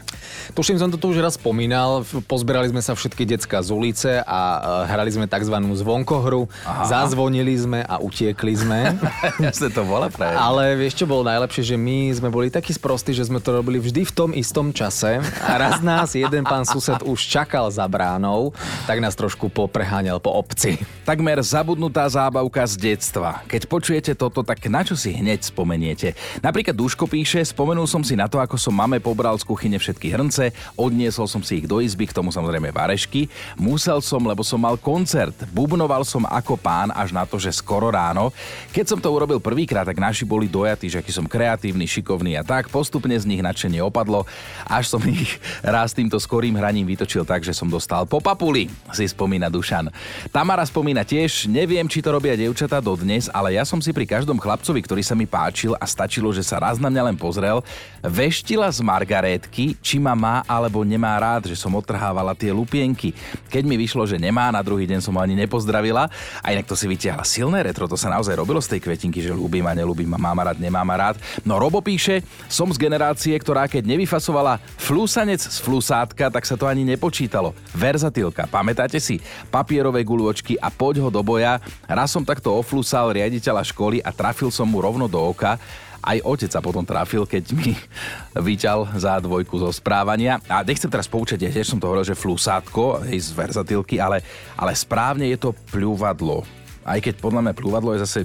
Tuším, 0.55 0.79
som 0.79 0.89
to 0.89 0.95
tu 0.95 1.11
už 1.11 1.19
raz 1.19 1.35
spomínal. 1.35 2.07
Pozberali 2.29 2.71
sme 2.71 2.79
sa 2.79 2.95
všetky 2.95 3.27
decka 3.27 3.59
z 3.59 3.69
ulice 3.75 4.11
a 4.23 4.39
e, 4.39 4.59
hrali 4.87 5.11
sme 5.11 5.22
tzv. 5.25 5.55
zvonkohru. 5.55 6.47
Aha. 6.65 6.83
Zazvonili 6.87 7.55
sme 7.55 7.83
a 7.83 7.99
utiekli 7.99 8.53
sme. 8.57 8.97
Jasne 9.45 9.69
to 9.69 9.85
bola 9.85 10.07
frajerina. 10.09 10.39
Ale 10.39 10.75
vieš, 10.79 11.03
čo 11.03 11.05
bolo 11.07 11.27
najlepšie, 11.27 11.73
že 11.73 11.77
my 11.79 12.11
sme 12.15 12.29
boli 12.33 12.51
takí 12.51 12.75
sprostí, 12.75 13.15
že 13.15 13.27
sme 13.27 13.39
to 13.39 13.55
robili 13.55 13.79
vždy 13.79 14.03
v 14.07 14.13
tom 14.13 14.29
istom 14.35 14.73
čase 14.73 15.21
a 15.21 15.51
raz 15.55 15.79
nás 15.79 16.17
jeden 16.17 16.43
pán 16.43 16.65
sused 16.67 16.99
už 17.05 17.19
čakal 17.21 17.69
za 17.69 17.85
bránou, 17.85 18.51
tak 18.89 18.99
nás 18.99 19.13
trošku 19.13 19.47
popreháňal 19.53 20.17
po 20.19 20.33
obci. 20.33 20.81
Takmer 21.07 21.39
zabudnutá 21.45 22.07
zábavka 22.09 22.65
z 22.65 22.95
detstva. 22.95 23.45
Keď 23.45 23.61
počujete 23.69 24.11
toto, 24.17 24.41
tak 24.41 24.59
na 24.65 24.81
čo 24.81 24.97
si 24.97 25.13
hneď 25.13 25.45
spomeniete? 25.45 26.17
Napríklad 26.41 26.73
Duško 26.73 27.05
píše, 27.05 27.45
spomenul 27.45 27.85
som 27.85 28.01
si 28.01 28.17
na 28.17 28.25
to, 28.25 28.41
ako 28.41 28.57
som 28.57 28.73
mame 28.73 28.97
pobral 28.97 29.37
z 29.37 29.45
kuchyne 29.45 29.77
všetky 29.77 30.09
hrnce, 30.09 30.49
odniesol 30.73 31.29
som 31.29 31.45
si 31.45 31.61
ich 31.61 31.69
do 31.69 31.77
izby, 31.77 32.09
k 32.09 32.17
tomu 32.17 32.33
samozrejme 32.33 32.73
varešky. 32.73 33.29
Musel 33.55 34.01
som, 34.01 34.25
lebo 34.25 34.41
som 34.41 34.57
mal 34.57 34.75
koncert 34.81 35.12
koncert. 35.13 35.46
Bubnoval 35.53 36.01
som 36.01 36.25
ako 36.25 36.58
pán 36.58 36.89
až 36.89 37.13
na 37.13 37.22
to, 37.29 37.38
že 37.38 37.53
skoro 37.53 37.93
ráno. 37.93 38.34
Keď 38.74 38.86
som 38.89 38.98
to 38.98 39.13
urobil 39.13 39.38
prvýkrát, 39.38 39.86
tak 39.86 40.01
naši 40.01 40.25
boli 40.25 40.50
dojatí, 40.50 40.89
že 40.89 41.05
aký 41.05 41.13
som 41.13 41.29
kreatívny, 41.29 41.86
šikovný 41.86 42.34
a 42.34 42.41
tak. 42.41 42.74
Postupne 42.74 43.13
z 43.13 43.29
nich 43.29 43.46
nadšenie 43.46 43.77
opadlo, 43.86 44.25
až 44.65 44.89
som 44.89 44.98
ich 45.05 45.38
raz 45.62 45.93
týmto 45.93 46.17
skorým 46.17 46.58
hraním 46.58 46.89
vytočil 46.89 47.22
tak, 47.29 47.46
že 47.46 47.53
som 47.53 47.70
dostal 47.70 48.10
po 48.10 48.17
papuli, 48.17 48.74
si 48.89 49.05
spomína 49.05 49.53
Dušan. 49.53 49.93
Tamara 50.34 50.65
spomína 50.65 51.05
tiež, 51.05 51.46
neviem, 51.46 51.86
či 51.86 52.01
to 52.01 52.10
robia 52.10 52.34
dievčatá 52.34 52.82
dodnes, 52.82 53.29
ale 53.29 53.53
ja 53.53 53.70
som 53.70 53.77
si 53.77 53.93
pri 53.93 54.10
každom 54.10 54.41
chlapcovi, 54.41 54.82
ktorý 54.82 55.05
sa 55.05 55.13
mi 55.13 55.29
páčil 55.29 55.77
a 55.77 55.86
stačilo, 55.86 56.34
že 56.34 56.41
sa 56.41 56.58
raz 56.58 56.82
na 56.82 56.89
mňa 56.89 57.13
len 57.13 57.17
pozrel, 57.22 57.62
veštila 58.01 58.65
z 58.74 58.82
margarétky, 58.82 59.77
či 59.77 60.01
ma 60.01 60.17
má 60.17 60.41
alebo 60.50 60.82
nemá 60.82 61.13
rád, 61.22 61.53
že 61.53 61.60
som 61.62 61.70
odtrhávala 61.77 62.34
tie 62.34 62.50
lupienky. 62.50 63.13
Keď 63.53 63.62
mi 63.62 63.77
vyšlo, 63.77 64.10
že 64.10 64.17
nemá, 64.17 64.50
na 64.50 64.65
druhý 64.65 64.89
deň 64.89 65.02
som 65.03 65.19
ani 65.19 65.36
nepozdravila. 65.36 66.07
A 66.39 66.48
inak 66.55 66.63
to 66.63 66.79
si 66.79 66.88
vytiahla 66.88 67.27
silné 67.27 67.60
retro, 67.60 67.91
to 67.91 68.00
sa 68.00 68.07
naozaj 68.07 68.39
robilo 68.39 68.63
z 68.63 68.77
tej 68.77 68.79
kvetinky, 68.88 69.19
že 69.19 69.36
ľúbim 69.36 69.67
a 69.67 69.75
nelúbim 69.75 70.07
a 70.15 70.19
mám 70.19 70.39
rád, 70.39 70.63
nemám 70.63 70.88
rád. 70.95 71.19
No 71.43 71.60
Robo 71.60 71.83
píše, 71.83 72.24
som 72.48 72.72
z 72.72 72.79
generácie, 72.79 73.36
ktorá 73.36 73.67
keď 73.67 73.83
nevyfasovala 73.83 74.63
flúsanec 74.79 75.43
z 75.43 75.60
flusátka, 75.60 76.31
tak 76.31 76.48
sa 76.48 76.55
to 76.55 76.63
ani 76.63 76.88
nepočítalo. 76.88 77.51
Verzatilka, 77.75 78.48
pamätáte 78.48 79.03
si? 79.03 79.19
Papierové 79.51 80.07
guľočky 80.07 80.55
a 80.55 80.72
poď 80.72 81.03
ho 81.03 81.10
do 81.12 81.19
boja. 81.19 81.60
Raz 81.83 82.15
som 82.15 82.24
takto 82.24 82.55
oflusal 82.55 83.12
riaditeľa 83.12 83.67
školy 83.67 84.00
a 84.00 84.15
trafil 84.15 84.48
som 84.48 84.69
mu 84.69 84.79
rovno 84.79 85.12
do 85.12 85.19
oka 85.19 85.60
aj 86.03 86.19
otec 86.27 86.51
sa 86.51 86.60
potom 86.60 86.83
trafil, 86.83 87.24
keď 87.24 87.43
mi 87.55 87.72
vyťal 88.48 89.00
za 89.00 89.24
dvojku 89.24 89.55
zo 89.55 89.72
správania. 89.72 90.43
A 90.51 90.62
nechcem 90.62 90.91
teraz 90.91 91.07
poučať, 91.07 91.48
ja 91.48 91.51
tiež 91.51 91.72
som 91.72 91.79
to 91.79 91.88
hovoril, 91.88 92.03
že 92.03 92.19
flusátko, 92.19 93.07
hej, 93.07 93.24
z 93.24 93.29
verzatilky, 93.31 94.03
ale, 94.03 94.19
ale 94.60 94.75
správne 94.75 95.31
je 95.31 95.39
to 95.39 95.55
pľúvadlo. 95.72 96.43
Aj 96.83 97.00
keď 97.00 97.15
podľa 97.24 97.48
mňa 97.48 97.53
pľúvadlo 97.55 97.95
je 97.95 98.03
zase 98.03 98.19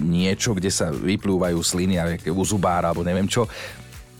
niečo, 0.00 0.56
kde 0.56 0.72
sa 0.72 0.88
vyplúvajú 0.88 1.60
sliny, 1.60 2.00
u 2.32 2.42
zubára, 2.48 2.88
alebo 2.88 3.04
neviem 3.04 3.28
čo 3.28 3.44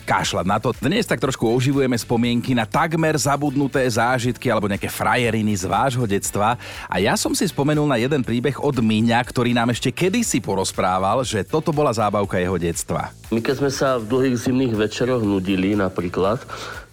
kašľať 0.09 0.47
na 0.49 0.57
to. 0.57 0.73
Dnes 0.81 1.05
tak 1.05 1.21
trošku 1.21 1.45
oživujeme 1.45 1.93
spomienky 2.01 2.57
na 2.57 2.65
takmer 2.65 3.13
zabudnuté 3.21 3.85
zážitky 3.85 4.49
alebo 4.49 4.65
nejaké 4.65 4.89
frajeriny 4.89 5.53
z 5.53 5.69
vášho 5.69 6.09
detstva. 6.09 6.57
A 6.89 6.97
ja 6.97 7.13
som 7.21 7.37
si 7.37 7.45
spomenul 7.45 7.85
na 7.85 8.01
jeden 8.01 8.25
príbeh 8.25 8.57
od 8.57 8.81
Míňa, 8.81 9.21
ktorý 9.21 9.53
nám 9.53 9.77
ešte 9.77 9.93
kedysi 9.93 10.41
porozprával, 10.41 11.21
že 11.29 11.45
toto 11.45 11.69
bola 11.77 11.93
zábavka 11.93 12.41
jeho 12.41 12.57
detstva. 12.57 13.13
My 13.29 13.45
keď 13.45 13.55
sme 13.61 13.69
sa 13.69 14.01
v 14.01 14.09
dlhých 14.09 14.49
zimných 14.49 14.73
večeroch 14.73 15.21
nudili 15.21 15.77
napríklad, 15.77 16.41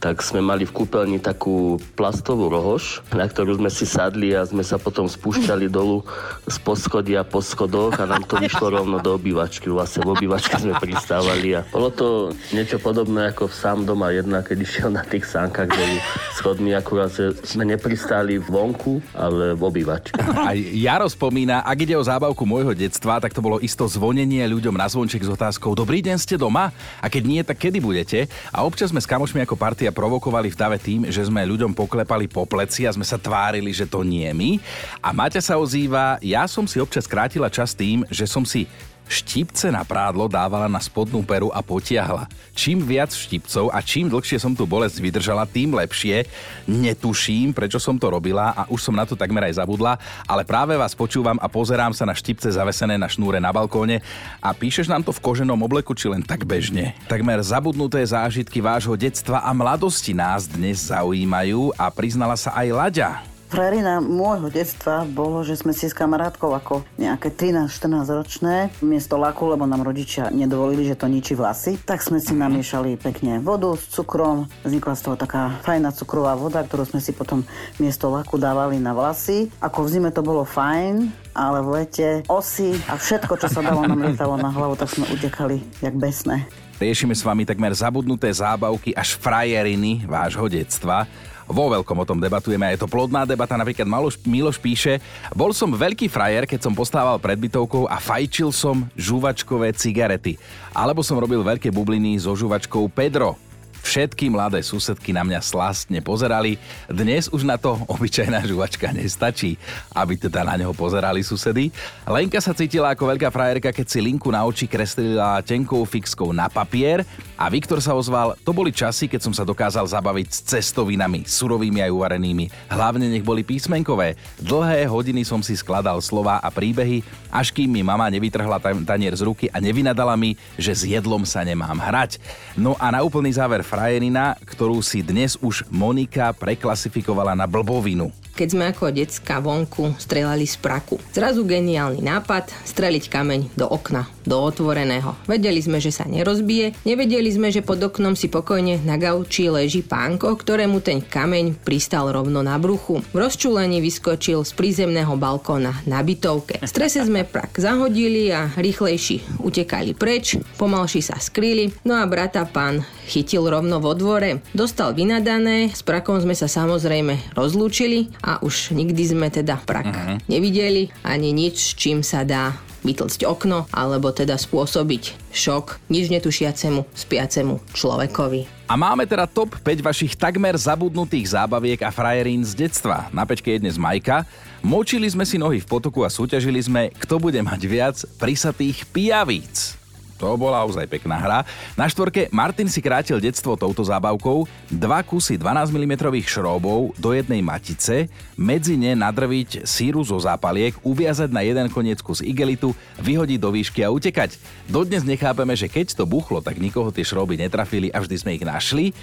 tak 0.05 0.21
sme 0.21 0.37
mali 0.37 0.69
v 0.69 0.85
kúpeľni 0.85 1.17
takú 1.17 1.81
plastovú 1.97 2.45
rohož, 2.45 3.01
na 3.09 3.25
ktorú 3.25 3.57
sme 3.57 3.73
si 3.73 3.89
sadli 3.89 4.37
a 4.37 4.45
sme 4.45 4.61
sa 4.61 4.77
potom 4.77 5.09
spúšťali 5.09 5.65
dolu 5.65 6.05
z 6.45 6.61
poschodia 6.61 7.25
po 7.25 7.41
schodoch 7.41 7.97
a 7.97 8.05
nám 8.05 8.21
to 8.29 8.37
vyšlo 8.37 8.69
rovno 8.69 9.01
do 9.01 9.17
obývačky. 9.17 9.65
Vlastne 9.65 10.05
v 10.05 10.13
obývačke 10.13 10.61
sme 10.61 10.77
pristávali 10.77 11.57
a 11.57 11.65
bolo 11.73 11.89
to 11.89 12.29
niečo 12.53 12.77
podobné 12.77 13.33
ako 13.33 13.49
v 13.49 13.55
sám 13.57 13.89
doma 13.89 14.13
jedna, 14.13 14.45
keď 14.45 14.57
išiel 14.61 14.93
na 14.93 15.01
tých 15.01 15.25
sánkach 15.25 15.73
dolu 15.73 15.97
schodmi, 16.37 16.77
akurát 16.77 17.09
sme 17.41 17.65
nepristáli 17.65 18.37
vonku, 18.37 19.01
ale 19.17 19.57
v 19.57 19.61
obývačke. 19.65 20.21
A 20.21 20.53
Jaro 20.53 21.09
spomína, 21.09 21.65
ak 21.65 21.81
ide 21.81 21.97
o 21.97 22.05
zábavku 22.05 22.45
môjho 22.45 22.77
detstva, 22.77 23.17
tak 23.17 23.33
to 23.33 23.41
bolo 23.41 23.57
isto 23.57 23.89
zvonenie 23.89 24.45
ľuďom 24.45 24.77
na 24.77 24.85
zvonček 24.85 25.25
s 25.25 25.33
otázkou 25.33 25.73
Dobrý 25.73 26.05
deň, 26.05 26.21
ste 26.21 26.37
doma? 26.37 26.69
A 27.01 27.09
keď 27.09 27.23
nie, 27.25 27.41
tak 27.41 27.57
kedy 27.57 27.81
budete? 27.81 28.29
A 28.53 28.61
občas 28.61 28.93
sme 28.93 29.01
s 29.01 29.09
kamošmi 29.09 29.41
ako 29.41 29.57
partia 29.57 29.94
provokovali 29.95 30.51
v 30.51 30.59
dave 30.59 30.75
tým, 30.75 31.07
že 31.07 31.23
sme 31.23 31.47
ľuďom 31.47 31.71
poklepali 31.71 32.27
po 32.27 32.43
pleci 32.43 32.83
a 32.83 32.91
sme 32.91 33.07
sa 33.07 33.15
tvárili, 33.15 33.71
že 33.71 33.87
to 33.87 34.03
nie 34.03 34.27
my. 34.35 34.59
A 34.99 35.15
Maťa 35.15 35.39
sa 35.39 35.55
ozýva, 35.55 36.19
ja 36.19 36.43
som 36.51 36.67
si 36.67 36.83
občas 36.83 37.07
krátila 37.07 37.47
čas 37.47 37.71
tým, 37.71 38.03
že 38.11 38.27
som 38.27 38.43
si 38.43 38.67
štipce 39.07 39.69
na 39.69 39.85
prádlo 39.85 40.25
dávala 40.25 40.65
na 40.65 40.81
spodnú 40.81 41.21
peru 41.21 41.53
a 41.53 41.61
potiahla. 41.61 42.25
Čím 42.55 42.83
viac 42.83 43.11
štipcov 43.11 43.69
a 43.69 43.79
čím 43.83 44.09
dlhšie 44.09 44.41
som 44.41 44.53
tú 44.57 44.63
bolesť 44.65 45.03
vydržala, 45.03 45.45
tým 45.45 45.75
lepšie. 45.75 46.25
Netuším, 46.65 47.51
prečo 47.51 47.77
som 47.77 47.99
to 47.99 48.09
robila 48.09 48.55
a 48.55 48.65
už 48.71 48.79
som 48.81 48.95
na 48.95 49.03
to 49.03 49.13
takmer 49.13 49.45
aj 49.45 49.61
zabudla, 49.61 49.99
ale 50.25 50.47
práve 50.47 50.73
vás 50.79 50.97
počúvam 50.97 51.37
a 51.37 51.51
pozerám 51.51 51.93
sa 51.93 52.07
na 52.07 52.15
štipce 52.15 52.49
zavesené 52.55 52.95
na 52.95 53.11
šnúre 53.11 53.37
na 53.37 53.51
balkóne 53.51 54.01
a 54.39 54.49
píšeš 54.55 54.89
nám 54.89 55.03
to 55.03 55.11
v 55.11 55.21
koženom 55.21 55.59
obleku 55.59 55.91
či 55.93 56.09
len 56.09 56.23
tak 56.23 56.47
bežne. 56.47 56.95
Takmer 57.11 57.43
zabudnuté 57.43 58.01
zážitky 58.01 58.63
vášho 58.63 58.95
detstva 58.95 59.43
a 59.43 59.51
mladosti 59.51 60.15
nás 60.15 60.47
dnes 60.47 60.89
zaujímajú 60.89 61.75
a 61.75 61.91
priznala 61.91 62.39
sa 62.39 62.55
aj 62.55 62.67
Laďa. 62.71 63.34
Frérina 63.45 64.01
môjho 64.01 64.49
detstva 64.49 65.05
bolo, 65.05 65.45
že 65.45 65.53
sme 65.53 65.69
si 65.69 65.85
s 65.85 65.93
kamarátkou 65.93 66.49
ako 66.57 66.81
nejaké 66.97 67.29
13-14 67.29 68.17
ročné 68.17 68.55
miesto 68.81 69.21
laku, 69.21 69.53
lebo 69.53 69.69
nám 69.69 69.85
rodičia 69.85 70.33
nedovolili, 70.33 70.89
že 70.89 70.97
to 70.97 71.05
ničí 71.05 71.37
vlasy, 71.37 71.77
tak 71.77 72.01
sme 72.01 72.17
si 72.17 72.33
namiešali 72.33 72.97
pekne 72.97 73.37
vodu 73.37 73.77
s 73.77 73.85
cukrom. 73.93 74.49
Vznikla 74.65 74.93
z 74.97 75.01
toho 75.05 75.15
taká 75.15 75.61
fajná 75.61 75.93
cukrová 75.93 76.33
voda, 76.33 76.65
ktorú 76.65 76.89
sme 76.89 76.97
si 76.97 77.13
potom 77.13 77.45
miesto 77.77 78.09
laku 78.09 78.41
dávali 78.41 78.81
na 78.81 78.97
vlasy. 78.97 79.53
Ako 79.61 79.85
v 79.85 79.91
zime 79.93 80.09
to 80.09 80.25
bolo 80.25 80.41
fajn, 80.41 81.13
ale 81.37 81.61
v 81.61 81.69
lete 81.79 82.09
osy 82.25 82.73
a 82.89 82.97
všetko, 82.97 83.37
čo 83.37 83.47
sa 83.47 83.61
dalo 83.61 83.85
nám 83.85 84.01
lietalo 84.09 84.41
na 84.41 84.49
hlavu, 84.49 84.73
tak 84.73 84.89
sme 84.89 85.05
utekali 85.13 85.61
jak 85.85 85.93
besné. 85.93 86.49
Riešime 86.75 87.15
s 87.15 87.23
vami 87.23 87.47
takmer 87.47 87.71
zabudnuté 87.71 88.27
zábavky 88.27 88.91
až 88.91 89.15
frajeriny 89.15 90.03
vášho 90.03 90.51
detstva. 90.51 91.07
Vo 91.45 91.69
veľkom 91.69 91.97
o 92.01 92.07
tom 92.09 92.17
debatujeme 92.17 92.65
a 92.65 92.73
je 92.73 92.81
to 92.81 92.89
plodná 92.89 93.23
debata. 93.23 93.53
Napríklad 93.53 93.85
Maloš, 93.85 94.17
Miloš 94.25 94.57
píše, 94.57 94.97
bol 95.37 95.53
som 95.53 95.69
veľký 95.69 96.09
frajer, 96.09 96.49
keď 96.49 96.65
som 96.65 96.73
postával 96.73 97.21
pred 97.21 97.37
bytovkou 97.37 97.85
a 97.85 98.01
fajčil 98.01 98.49
som 98.49 98.89
žuvačkové 98.97 99.69
cigarety. 99.77 100.41
Alebo 100.73 101.05
som 101.05 101.21
robil 101.21 101.45
veľké 101.45 101.69
bubliny 101.69 102.17
so 102.17 102.33
žuvačkou 102.33 102.89
Pedro. 102.89 103.44
Všetky 103.85 104.33
mladé 104.33 104.65
susedky 104.65 105.13
na 105.13 105.21
mňa 105.21 105.45
slastne 105.45 106.01
pozerali. 106.01 106.57
Dnes 106.89 107.29
už 107.29 107.45
na 107.45 107.53
to 107.53 107.77
obyčajná 107.85 108.41
žuvačka 108.41 108.89
nestačí, 108.89 109.61
aby 109.93 110.17
teda 110.17 110.41
na 110.41 110.57
neho 110.57 110.73
pozerali 110.73 111.21
susedy. 111.21 111.69
Lenka 112.09 112.41
sa 112.41 112.57
cítila 112.57 112.97
ako 112.97 113.13
veľká 113.13 113.29
frajerka, 113.29 113.69
keď 113.69 113.85
si 113.85 114.01
linku 114.01 114.33
na 114.33 114.41
oči 114.41 114.65
kreslila 114.65 115.37
tenkou 115.45 115.85
fixkou 115.85 116.33
na 116.33 116.49
papier 116.49 117.05
a 117.37 117.45
Viktor 117.45 117.77
sa 117.77 117.93
ozval, 117.93 118.33
to 118.41 118.57
boli 118.57 118.73
časy, 118.73 119.05
keď 119.05 119.21
som 119.21 119.37
sa 119.37 119.45
dokázal 119.45 119.85
zabaviť 119.85 120.27
s 120.33 120.39
cestovinami, 120.49 121.21
surovými 121.29 121.85
aj 121.85 121.91
uvarenými. 121.93 122.73
Hlavne 122.73 123.05
nech 123.05 123.21
boli 123.21 123.45
písmenkové. 123.45 124.17
Dlhé 124.41 124.89
hodiny 124.89 125.21
som 125.21 125.45
si 125.45 125.53
skladal 125.53 126.01
slova 126.01 126.41
a 126.41 126.49
príbehy, 126.49 127.05
až 127.29 127.53
kým 127.53 127.69
mi 127.69 127.85
mama 127.85 128.09
nevytrhla 128.09 128.57
tanier 128.81 129.13
z 129.13 129.21
ruky 129.21 129.45
a 129.53 129.61
nevynadala 129.61 130.17
mi, 130.17 130.33
že 130.57 130.73
s 130.73 130.81
jedlom 130.89 131.21
sa 131.21 131.45
nemám 131.45 131.77
hrať. 131.77 132.17
No 132.57 132.73
a 132.81 132.89
na 132.89 133.05
úplný 133.05 133.29
záver 133.29 133.61
frajerina, 133.75 134.39
ktorú 134.39 134.79
si 134.79 135.03
dnes 135.03 135.35
už 135.43 135.67
Monika 135.67 136.31
preklasifikovala 136.31 137.35
na 137.35 137.43
blbovinu 137.43 138.07
keď 138.35 138.47
sme 138.51 138.63
ako 138.69 138.91
decka 138.91 139.39
vonku 139.39 139.95
strelali 139.95 140.43
z 140.43 140.59
praku. 140.59 140.99
Zrazu 141.15 141.47
geniálny 141.47 142.03
nápad 142.03 142.51
streliť 142.67 143.07
kameň 143.07 143.55
do 143.55 143.65
okna, 143.71 144.11
do 144.27 144.35
otvoreného. 144.35 145.15
Vedeli 145.25 145.63
sme, 145.63 145.79
že 145.79 145.95
sa 145.95 146.03
nerozbije, 146.03 146.83
nevedeli 146.83 147.31
sme, 147.31 147.49
že 147.49 147.63
pod 147.63 147.79
oknom 147.79 148.13
si 148.19 148.27
pokojne 148.27 148.83
na 148.83 148.99
gauči 148.99 149.47
leží 149.47 149.81
pánko, 149.81 150.35
ktorému 150.35 150.83
ten 150.83 150.99
kameň 150.99 151.63
pristal 151.63 152.11
rovno 152.11 152.43
na 152.43 152.59
bruchu. 152.59 152.99
V 152.99 153.17
rozčúlení 153.17 153.79
vyskočil 153.79 154.43
z 154.43 154.51
prízemného 154.51 155.15
balkóna 155.15 155.79
na 155.87 156.03
bytovke. 156.03 156.59
V 156.59 156.67
strese 156.67 156.99
sme 157.07 157.23
prak 157.23 157.55
zahodili 157.55 158.35
a 158.35 158.51
rýchlejší 158.59 159.39
utekali 159.39 159.95
preč, 159.95 160.35
pomalší 160.59 160.99
sa 160.99 161.15
skrýli, 161.15 161.71
no 161.87 161.95
a 161.95 162.03
brata 162.03 162.43
pán 162.43 162.83
chytil 163.05 163.45
rovno 163.47 163.79
vo 163.79 163.93
dvore, 163.93 164.41
dostal 164.51 164.97
vynadané, 164.97 165.71
s 165.71 165.85
prakom 165.85 166.17
sme 166.17 166.33
sa 166.33 166.49
samozrejme 166.49 167.37
rozlúčili 167.37 168.09
a 168.25 168.41
už 168.41 168.73
nikdy 168.73 169.13
sme 169.13 169.29
teda 169.29 169.61
prak 169.61 169.85
uh-huh. 169.85 170.17
nevideli 170.25 170.89
ani 171.05 171.29
nič, 171.29 171.77
čím 171.77 172.01
sa 172.01 172.25
dá 172.25 172.57
vytlcť 172.85 173.25
okno 173.25 173.65
alebo 173.73 174.13
teda 174.13 174.37
spôsobiť 174.37 175.33
šok 175.33 175.89
nič 175.89 176.13
netušiacemu 176.13 176.85
spiacemu 176.93 177.61
človekovi. 177.73 178.65
A 178.65 178.73
máme 178.73 179.05
teda 179.05 179.29
top 179.29 179.57
5 179.61 179.85
vašich 179.85 180.13
takmer 180.17 180.57
zabudnutých 180.57 181.37
zábaviek 181.37 181.81
a 181.85 181.93
frajerín 181.93 182.41
z 182.41 182.65
detstva. 182.65 183.09
Na 183.13 183.25
pečke 183.25 183.53
je 183.53 183.61
dnes 183.61 183.77
Majka. 183.77 184.25
Močili 184.65 185.05
sme 185.05 185.21
si 185.21 185.37
nohy 185.37 185.61
v 185.61 185.69
potoku 185.69 186.01
a 186.01 186.09
súťažili 186.09 186.57
sme, 186.61 186.89
kto 186.97 187.21
bude 187.21 187.37
mať 187.45 187.61
viac 187.69 187.97
prisatých 188.17 188.89
pijavíc. 188.89 189.84
To 190.15 190.39
bola 190.39 190.63
ozaj 190.63 190.87
pekná 190.87 191.19
hra. 191.19 191.39
Na 191.75 191.91
štvorke 191.91 192.31
Martin 192.31 192.71
si 192.71 192.79
krátil 192.79 193.19
detstvo 193.19 193.59
touto 193.59 193.83
zábavkou. 193.83 194.47
Dva 194.71 195.03
kusy 195.03 195.35
12 195.35 195.75
mm 195.75 195.93
šróbov 196.23 196.95
do 196.95 197.11
jednej 197.11 197.43
matice, 197.43 198.07
medzi 198.39 198.79
ne 198.79 198.95
nadrviť 198.95 199.67
síru 199.67 200.07
zo 200.07 200.15
zápaliek, 200.15 200.71
uviazať 200.87 201.29
na 201.35 201.43
jeden 201.43 201.67
koniec 201.67 201.99
kus 201.99 202.23
igelitu, 202.23 202.71
vyhodiť 203.03 203.39
do 203.43 203.49
výšky 203.51 203.83
a 203.83 203.91
utekať. 203.91 204.39
Dodnes 204.71 205.03
nechápeme, 205.03 205.51
že 205.51 205.67
keď 205.67 205.99
to 205.99 206.07
buchlo, 206.07 206.39
tak 206.39 206.63
nikoho 206.63 206.95
tie 206.95 207.03
šroby 207.03 207.35
netrafili 207.35 207.91
a 207.91 207.99
vždy 207.99 208.15
sme 208.15 208.31
ich 208.39 208.47
našli. 208.47 208.95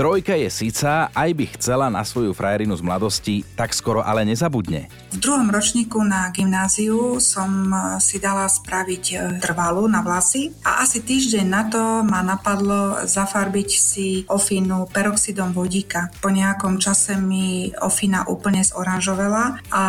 Trojka 0.00 0.32
je 0.32 0.48
síca, 0.48 1.12
aj 1.12 1.30
by 1.36 1.44
chcela 1.60 1.92
na 1.92 2.00
svoju 2.00 2.32
frajerinu 2.32 2.72
z 2.72 2.80
mladosti, 2.80 3.44
tak 3.52 3.76
skoro 3.76 4.00
ale 4.00 4.24
nezabudne. 4.24 4.88
V 5.12 5.20
druhom 5.20 5.52
ročníku 5.52 6.00
na 6.00 6.32
gymnáziu 6.32 7.20
som 7.20 7.68
e, 7.68 8.00
si 8.00 8.16
dala 8.16 8.48
spraviť 8.48 9.36
trvalu 9.44 9.84
na 9.92 10.00
vlasy 10.00 10.56
a 10.64 10.80
asi 10.80 11.04
týždeň 11.04 11.44
na 11.44 11.68
to 11.68 11.82
ma 12.00 12.24
napadlo 12.24 13.04
zafarbiť 13.04 13.70
si 13.76 14.24
ofinu 14.24 14.88
peroxidom 14.88 15.52
vodíka. 15.52 16.08
Po 16.24 16.32
nejakom 16.32 16.80
čase 16.80 17.20
mi 17.20 17.68
ofina 17.84 18.24
úplne 18.24 18.64
zoranžovela 18.64 19.60
a 19.68 19.84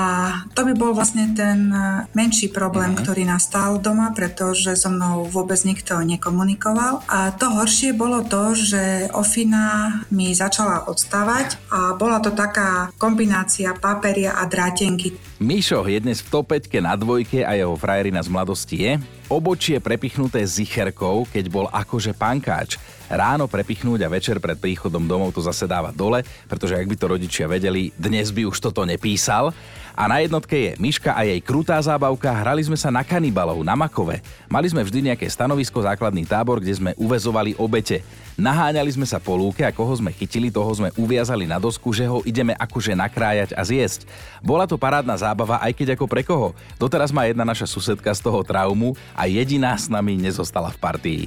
to 0.52 0.68
by 0.68 0.76
bol 0.76 0.92
vlastne 0.92 1.32
ten 1.32 1.72
e, 1.72 2.12
menší 2.12 2.52
problém, 2.52 3.00
mm-hmm. 3.00 3.08
ktorý 3.08 3.24
nastal 3.24 3.80
doma, 3.80 4.12
pretože 4.12 4.76
so 4.76 4.92
mnou 4.92 5.24
vôbec 5.32 5.64
nikto 5.64 6.04
nekomunikoval. 6.04 7.00
A 7.08 7.32
to 7.32 7.48
horšie 7.48 7.96
bolo 7.96 8.28
to, 8.28 8.52
že 8.60 9.08
ofina 9.16 10.01
mi 10.10 10.34
začala 10.34 10.90
odstávať 10.90 11.62
a 11.70 11.94
bola 11.94 12.18
to 12.18 12.34
taká 12.34 12.90
kombinácia 12.98 13.78
paperia 13.78 14.34
a 14.40 14.50
drátenky. 14.50 15.14
Mišo 15.38 15.86
je 15.86 16.02
dnes 16.02 16.26
v 16.26 16.30
top 16.34 16.58
5 16.58 16.82
na 16.82 16.98
dvojke 16.98 17.46
a 17.46 17.54
jeho 17.54 17.78
frajerina 17.78 18.22
z 18.26 18.30
mladosti 18.34 18.78
je 18.82 18.92
obočie 19.32 19.80
prepichnuté 19.80 20.44
zicherkou, 20.44 21.24
keď 21.32 21.46
bol 21.48 21.66
akože 21.72 22.12
pankáč. 22.12 22.76
Ráno 23.08 23.48
prepichnúť 23.48 24.04
a 24.04 24.12
večer 24.12 24.44
pred 24.44 24.60
príchodom 24.60 25.08
domov 25.08 25.32
to 25.32 25.44
zase 25.44 25.68
dáva 25.68 25.96
dole, 25.96 26.24
pretože 26.48 26.76
ak 26.76 26.88
by 26.88 26.96
to 27.00 27.12
rodičia 27.12 27.48
vedeli, 27.48 27.92
dnes 27.96 28.32
by 28.36 28.48
už 28.48 28.60
toto 28.60 28.84
nepísal. 28.84 29.56
A 30.02 30.10
na 30.10 30.18
jednotke 30.18 30.58
je 30.58 30.72
Miška 30.82 31.14
a 31.14 31.22
jej 31.22 31.38
krutá 31.38 31.78
zábavka. 31.78 32.34
Hrali 32.34 32.66
sme 32.66 32.74
sa 32.74 32.90
na 32.90 33.06
kanibalov, 33.06 33.62
na 33.62 33.78
Makove. 33.78 34.18
Mali 34.50 34.66
sme 34.66 34.82
vždy 34.82 35.14
nejaké 35.14 35.30
stanovisko, 35.30 35.78
základný 35.78 36.26
tábor, 36.26 36.58
kde 36.58 36.74
sme 36.74 36.92
uvezovali 36.98 37.54
obete. 37.62 38.02
Naháňali 38.34 38.90
sme 38.90 39.06
sa 39.06 39.22
po 39.22 39.38
lúke 39.38 39.62
a 39.62 39.70
koho 39.70 39.94
sme 39.94 40.10
chytili, 40.10 40.50
toho 40.50 40.74
sme 40.74 40.90
uviazali 40.98 41.46
na 41.46 41.62
dosku, 41.62 41.94
že 41.94 42.10
ho 42.10 42.26
ideme 42.26 42.58
akože 42.58 42.98
nakrájať 42.98 43.54
a 43.54 43.62
zjesť. 43.62 44.10
Bola 44.42 44.66
to 44.66 44.74
parádna 44.74 45.14
zábava, 45.22 45.62
aj 45.62 45.78
keď 45.78 45.94
ako 45.94 46.10
pre 46.10 46.26
koho. 46.26 46.58
Doteraz 46.82 47.14
má 47.14 47.30
jedna 47.30 47.46
naša 47.46 47.70
susedka 47.70 48.10
z 48.10 48.26
toho 48.26 48.42
traumu 48.42 48.98
a 49.14 49.30
jediná 49.30 49.78
s 49.78 49.86
nami 49.86 50.18
nezostala 50.18 50.74
v 50.74 50.82
partii. 50.82 51.24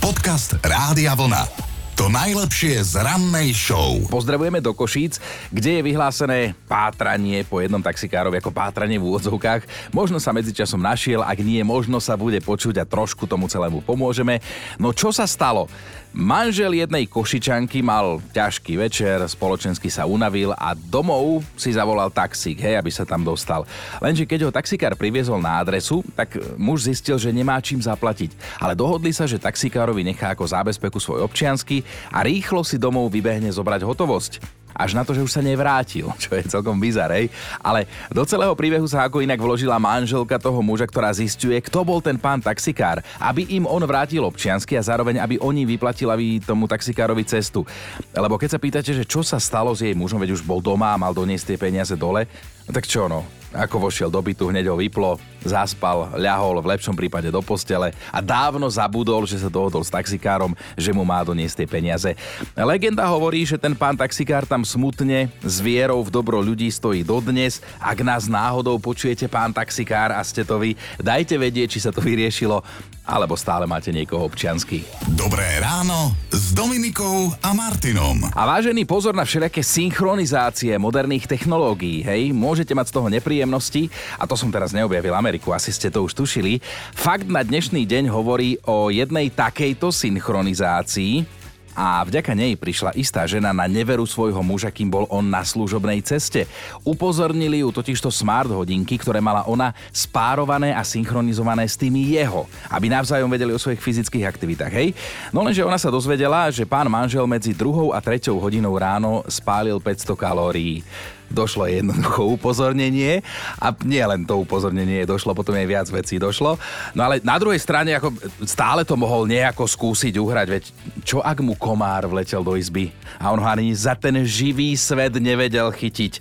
Podcast 0.00 0.56
Rádia 0.64 1.12
Vlna. 1.12 1.73
To 1.94 2.10
najlepšie 2.10 2.82
z 2.82 3.06
rannej 3.06 3.54
show. 3.54 3.94
Pozdravujeme 4.10 4.58
do 4.58 4.74
Košíc, 4.74 5.22
kde 5.54 5.78
je 5.78 5.86
vyhlásené 5.86 6.50
pátranie 6.66 7.46
po 7.46 7.62
jednom 7.62 7.78
taxikárovi 7.78 8.42
ako 8.42 8.50
pátranie 8.50 8.98
v 8.98 9.14
úvodzovkách. 9.14 9.94
Možno 9.94 10.18
sa 10.18 10.34
medzičasom 10.34 10.82
našiel, 10.82 11.22
ak 11.22 11.38
nie, 11.38 11.62
možno 11.62 12.02
sa 12.02 12.18
bude 12.18 12.42
počuť 12.42 12.82
a 12.82 12.88
trošku 12.88 13.30
tomu 13.30 13.46
celému 13.46 13.78
pomôžeme. 13.78 14.42
No 14.74 14.90
čo 14.90 15.14
sa 15.14 15.22
stalo? 15.22 15.70
Manžel 16.14 16.78
jednej 16.78 17.10
košičanky 17.10 17.82
mal 17.82 18.22
ťažký 18.30 18.78
večer, 18.78 19.18
spoločensky 19.26 19.90
sa 19.90 20.06
unavil 20.06 20.54
a 20.54 20.70
domov 20.78 21.42
si 21.58 21.74
zavolal 21.74 22.06
taxík, 22.06 22.62
hej, 22.62 22.78
aby 22.78 22.86
sa 22.86 23.02
tam 23.02 23.26
dostal. 23.26 23.66
Lenže 23.98 24.22
keď 24.22 24.46
ho 24.46 24.54
taxikár 24.54 24.94
priviezol 24.94 25.42
na 25.42 25.58
adresu, 25.58 26.06
tak 26.14 26.38
muž 26.54 26.86
zistil, 26.86 27.18
že 27.18 27.34
nemá 27.34 27.58
čím 27.58 27.82
zaplatiť. 27.82 28.30
Ale 28.62 28.78
dohodli 28.78 29.10
sa, 29.10 29.26
že 29.26 29.42
taxikárovi 29.42 30.06
nechá 30.06 30.30
ako 30.30 30.46
zábezpeku 30.46 31.02
svoj 31.02 31.26
občiansky 31.26 31.82
a 32.14 32.22
rýchlo 32.22 32.62
si 32.62 32.78
domov 32.78 33.10
vybehne 33.10 33.50
zobrať 33.50 33.82
hotovosť 33.82 34.63
až 34.74 34.98
na 34.98 35.06
to, 35.06 35.14
že 35.14 35.22
už 35.22 35.30
sa 35.30 35.40
nevrátil, 35.40 36.10
čo 36.22 36.34
je 36.34 36.44
celkom 36.50 36.76
bizarej. 36.76 37.30
Ale 37.62 37.86
do 38.10 38.26
celého 38.26 38.52
príbehu 38.58 38.84
sa 38.90 39.06
ako 39.06 39.22
inak 39.22 39.38
vložila 39.38 39.78
manželka 39.78 40.36
toho 40.36 40.58
muža, 40.60 40.84
ktorá 40.90 41.14
zistuje, 41.14 41.56
kto 41.62 41.86
bol 41.86 42.02
ten 42.02 42.18
pán 42.18 42.42
taxikár, 42.42 43.00
aby 43.22 43.46
im 43.54 43.64
on 43.64 43.80
vrátil 43.86 44.26
občiansky 44.26 44.74
a 44.74 44.82
zároveň, 44.82 45.22
aby 45.22 45.38
oni 45.38 45.62
vyplatili 45.64 46.42
tomu 46.42 46.66
taxikárovi 46.66 47.22
cestu. 47.24 47.62
Lebo 48.10 48.34
keď 48.34 48.58
sa 48.58 48.62
pýtate, 48.62 48.90
že 48.90 49.06
čo 49.06 49.22
sa 49.22 49.38
stalo 49.38 49.70
s 49.70 49.80
jej 49.80 49.94
mužom, 49.94 50.18
veď 50.18 50.34
už 50.34 50.42
bol 50.42 50.58
doma 50.58 50.92
a 50.92 51.00
mal 51.00 51.14
doniesť 51.14 51.54
tie 51.54 51.58
peniaze 51.58 51.94
dole, 51.94 52.26
no 52.66 52.70
tak 52.74 52.90
čo 52.90 53.06
no, 53.06 53.22
ako 53.54 53.88
vošiel 53.88 54.10
do 54.10 54.18
bytu, 54.18 54.50
hneď 54.50 54.66
ho 54.68 54.76
vyplo, 54.76 55.16
zaspal, 55.46 56.10
ľahol 56.18 56.58
v 56.58 56.74
lepšom 56.74 56.98
prípade 56.98 57.30
do 57.30 57.38
postele 57.38 57.94
a 58.10 58.18
dávno 58.18 58.66
zabudol, 58.66 59.22
že 59.24 59.38
sa 59.38 59.52
dohodol 59.52 59.86
s 59.86 59.94
taxikárom, 59.94 60.56
že 60.74 60.90
mu 60.90 61.06
má 61.06 61.22
doniesť 61.22 61.62
tie 61.62 61.68
peniaze. 61.70 62.10
Legenda 62.58 63.06
hovorí, 63.06 63.46
že 63.46 63.60
ten 63.60 63.76
pán 63.78 63.94
taxikár 63.94 64.48
tam 64.48 64.66
smutne 64.66 65.30
s 65.44 65.62
vierou 65.62 66.02
v 66.02 66.10
dobro 66.10 66.42
ľudí 66.42 66.66
stojí 66.72 67.06
dodnes. 67.06 67.62
Ak 67.78 68.02
nás 68.02 68.26
náhodou 68.26 68.80
počujete, 68.82 69.30
pán 69.30 69.54
taxikár 69.54 70.10
a 70.10 70.20
ste 70.26 70.42
to 70.42 70.58
vy, 70.58 70.74
dajte 70.98 71.38
vedieť, 71.38 71.78
či 71.78 71.84
sa 71.84 71.94
to 71.94 72.02
vyriešilo 72.02 72.64
alebo 73.04 73.36
stále 73.36 73.68
máte 73.68 73.92
niekoho 73.92 74.24
občiansky. 74.24 74.80
Dobré 75.12 75.60
ráno 75.60 76.16
s 76.32 76.56
Dominikou 76.56 77.36
a 77.44 77.52
Martinom. 77.52 78.16
A 78.32 78.42
vážený 78.48 78.88
pozor 78.88 79.12
na 79.12 79.28
všelijaké 79.28 79.60
synchronizácie 79.60 80.72
moderných 80.80 81.28
technológií, 81.28 82.00
hej, 82.00 82.32
môžete 82.32 82.72
mať 82.72 82.88
z 82.88 82.94
toho 82.96 83.08
nepríjemnosti 83.44 83.92
a 84.16 84.24
to 84.24 84.34
som 84.34 84.48
teraz 84.48 84.72
neobjavil 84.72 85.12
Ameriku, 85.12 85.52
asi 85.52 85.70
ste 85.70 85.92
to 85.92 86.02
už 86.02 86.16
tušili. 86.16 86.64
Fakt 86.96 87.28
na 87.28 87.44
dnešný 87.44 87.84
deň 87.84 88.08
hovorí 88.08 88.56
o 88.64 88.88
jednej 88.88 89.28
takejto 89.28 89.92
synchronizácii, 89.92 91.44
a 91.74 92.06
vďaka 92.06 92.38
nej 92.38 92.54
prišla 92.54 92.94
istá 92.94 93.26
žena 93.26 93.50
na 93.50 93.66
neveru 93.66 94.06
svojho 94.06 94.38
muža, 94.46 94.70
kým 94.70 94.86
bol 94.86 95.10
on 95.10 95.26
na 95.26 95.42
služobnej 95.42 95.98
ceste. 96.06 96.46
Upozornili 96.86 97.66
ju 97.66 97.74
totižto 97.74 98.14
smart 98.14 98.46
hodinky, 98.46 98.94
ktoré 98.94 99.18
mala 99.18 99.42
ona 99.42 99.74
spárované 99.90 100.70
a 100.70 100.86
synchronizované 100.86 101.66
s 101.66 101.74
tými 101.74 102.14
jeho, 102.14 102.46
aby 102.70 102.86
navzájom 102.86 103.26
vedeli 103.26 103.50
o 103.50 103.58
svojich 103.58 103.82
fyzických 103.82 104.22
aktivitách, 104.22 104.70
hej? 104.70 104.94
No 105.34 105.42
lenže 105.42 105.66
ona 105.66 105.74
sa 105.74 105.90
dozvedela, 105.90 106.46
že 106.54 106.62
pán 106.62 106.86
manžel 106.86 107.26
medzi 107.26 107.50
druhou 107.50 107.90
a 107.90 107.98
treťou 107.98 108.38
hodinou 108.38 108.78
ráno 108.78 109.26
spálil 109.26 109.82
500 109.82 110.14
kalórií 110.14 110.86
došlo 111.30 111.68
jednoducho 111.68 112.36
upozornenie 112.36 113.20
a 113.60 113.72
nie 113.84 114.00
len 114.00 114.24
to 114.24 114.40
upozornenie 114.40 115.04
došlo, 115.08 115.36
potom 115.36 115.56
aj 115.56 115.68
viac 115.68 115.86
vecí 115.88 116.16
došlo. 116.20 116.56
No 116.92 117.00
ale 117.04 117.20
na 117.24 117.36
druhej 117.36 117.60
strane 117.60 117.96
ako 117.96 118.14
stále 118.44 118.82
to 118.82 118.94
mohol 118.96 119.28
nejako 119.28 119.68
skúsiť 119.68 120.14
uhrať, 120.16 120.46
veď 120.48 120.64
čo 121.04 121.18
ak 121.20 121.40
mu 121.44 121.58
komár 121.58 122.08
vletel 122.08 122.40
do 122.40 122.54
izby 122.56 122.94
a 123.20 123.30
on 123.32 123.40
ho 123.40 123.48
ani 123.48 123.72
za 123.74 123.94
ten 123.94 124.24
živý 124.24 124.74
svet 124.78 125.16
nevedel 125.20 125.70
chytiť, 125.70 126.20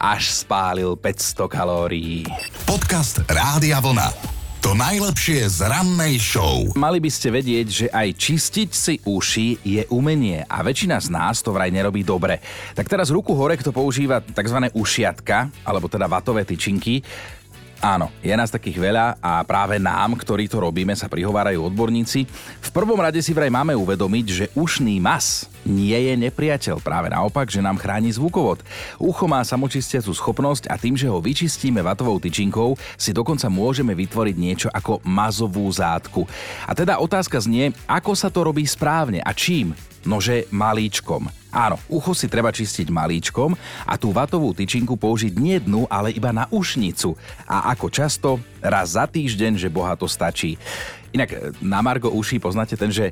až 0.00 0.32
spálil 0.32 0.96
500 0.96 1.48
kalórií. 1.50 2.24
Podcast 2.64 3.24
Rádia 3.28 3.80
Vlna. 3.82 4.29
To 4.60 4.76
najlepšie 4.76 5.48
z 5.48 5.72
rannej 5.72 6.20
show. 6.20 6.68
Mali 6.76 7.00
by 7.00 7.08
ste 7.08 7.32
vedieť, 7.32 7.66
že 7.72 7.86
aj 7.88 8.12
čistiť 8.12 8.68
si 8.68 8.94
uši 9.00 9.56
je 9.64 9.88
umenie 9.88 10.44
a 10.44 10.60
väčšina 10.60 11.00
z 11.00 11.08
nás 11.08 11.40
to 11.40 11.48
vraj 11.56 11.72
nerobí 11.72 12.04
dobre. 12.04 12.44
Tak 12.76 12.84
teraz 12.84 13.08
ruku 13.08 13.32
hore, 13.32 13.56
kto 13.56 13.72
používa 13.72 14.20
tzv. 14.20 14.68
ušiatka, 14.76 15.48
alebo 15.64 15.88
teda 15.88 16.04
vatové 16.04 16.44
tyčinky, 16.44 17.00
Áno, 17.80 18.12
je 18.20 18.36
nás 18.36 18.52
takých 18.52 18.76
veľa 18.76 19.16
a 19.24 19.40
práve 19.40 19.80
nám, 19.80 20.12
ktorí 20.12 20.52
to 20.52 20.60
robíme, 20.60 20.92
sa 20.92 21.08
prihovárajú 21.08 21.64
odborníci. 21.64 22.28
V 22.60 22.70
prvom 22.76 23.00
rade 23.00 23.24
si 23.24 23.32
vraj 23.32 23.48
máme 23.48 23.72
uvedomiť, 23.72 24.26
že 24.28 24.44
ušný 24.52 25.00
mas 25.00 25.48
nie 25.64 25.96
je 25.96 26.12
nepriateľ. 26.12 26.84
Práve 26.84 27.08
naopak, 27.08 27.48
že 27.48 27.64
nám 27.64 27.80
chráni 27.80 28.12
zvukovod. 28.12 28.60
Ucho 29.00 29.24
má 29.24 29.40
samočistiacu 29.40 30.12
schopnosť 30.12 30.68
a 30.68 30.76
tým, 30.76 30.92
že 30.92 31.08
ho 31.08 31.24
vyčistíme 31.24 31.80
vatovou 31.80 32.20
tyčinkou, 32.20 32.76
si 33.00 33.16
dokonca 33.16 33.48
môžeme 33.48 33.96
vytvoriť 33.96 34.36
niečo 34.36 34.68
ako 34.68 35.00
mazovú 35.00 35.64
zátku. 35.72 36.28
A 36.68 36.76
teda 36.76 37.00
otázka 37.00 37.40
znie, 37.40 37.72
ako 37.88 38.12
sa 38.12 38.28
to 38.28 38.44
robí 38.44 38.68
správne 38.68 39.24
a 39.24 39.32
čím? 39.32 39.72
Nože 40.08 40.48
malíčkom. 40.48 41.28
Áno, 41.50 41.82
ucho 41.90 42.14
si 42.14 42.30
treba 42.30 42.54
čistiť 42.54 42.94
malíčkom 42.94 43.58
a 43.82 43.98
tú 43.98 44.14
vatovú 44.14 44.54
tyčinku 44.54 44.94
použiť 44.94 45.34
nie 45.34 45.58
dnu, 45.58 45.90
ale 45.90 46.14
iba 46.14 46.30
na 46.30 46.46
ušnicu. 46.46 47.18
A 47.44 47.74
ako 47.74 47.86
často? 47.90 48.28
Raz 48.62 48.94
za 48.94 49.10
týždeň, 49.10 49.58
že 49.58 49.72
boha 49.72 49.98
to 49.98 50.06
stačí. 50.06 50.54
Inak 51.10 51.30
e, 51.34 51.36
na 51.58 51.82
Margo 51.82 52.06
uši 52.14 52.38
poznáte 52.38 52.78
ten, 52.78 52.94
že 52.94 53.10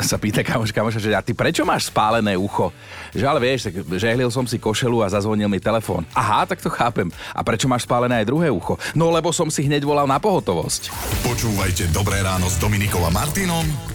sa 0.00 0.16
pýta 0.16 0.40
kamoš, 0.40 0.72
kamoša, 0.72 0.96
že 0.96 1.12
a 1.12 1.20
ty 1.20 1.36
prečo 1.36 1.60
máš 1.68 1.92
spálené 1.92 2.40
ucho? 2.40 2.72
Že 3.12 3.24
ale 3.28 3.40
vieš, 3.44 3.68
tak 3.68 3.84
žehlil 3.84 4.32
som 4.32 4.48
si 4.48 4.56
košelu 4.56 5.04
a 5.04 5.12
zazvonil 5.12 5.52
mi 5.52 5.60
telefón. 5.60 6.08
Aha, 6.16 6.48
tak 6.48 6.64
to 6.64 6.72
chápem. 6.72 7.12
A 7.36 7.44
prečo 7.44 7.68
máš 7.68 7.84
spálené 7.84 8.24
aj 8.24 8.28
druhé 8.32 8.48
ucho? 8.48 8.80
No 8.96 9.12
lebo 9.12 9.28
som 9.28 9.52
si 9.52 9.68
hneď 9.68 9.84
volal 9.84 10.08
na 10.08 10.16
pohotovosť. 10.16 10.88
Počúvajte 11.20 11.92
Dobré 11.92 12.24
ráno 12.24 12.48
s 12.48 12.56
Dominikom 12.56 13.04
a 13.04 13.12
Martinom 13.12 13.94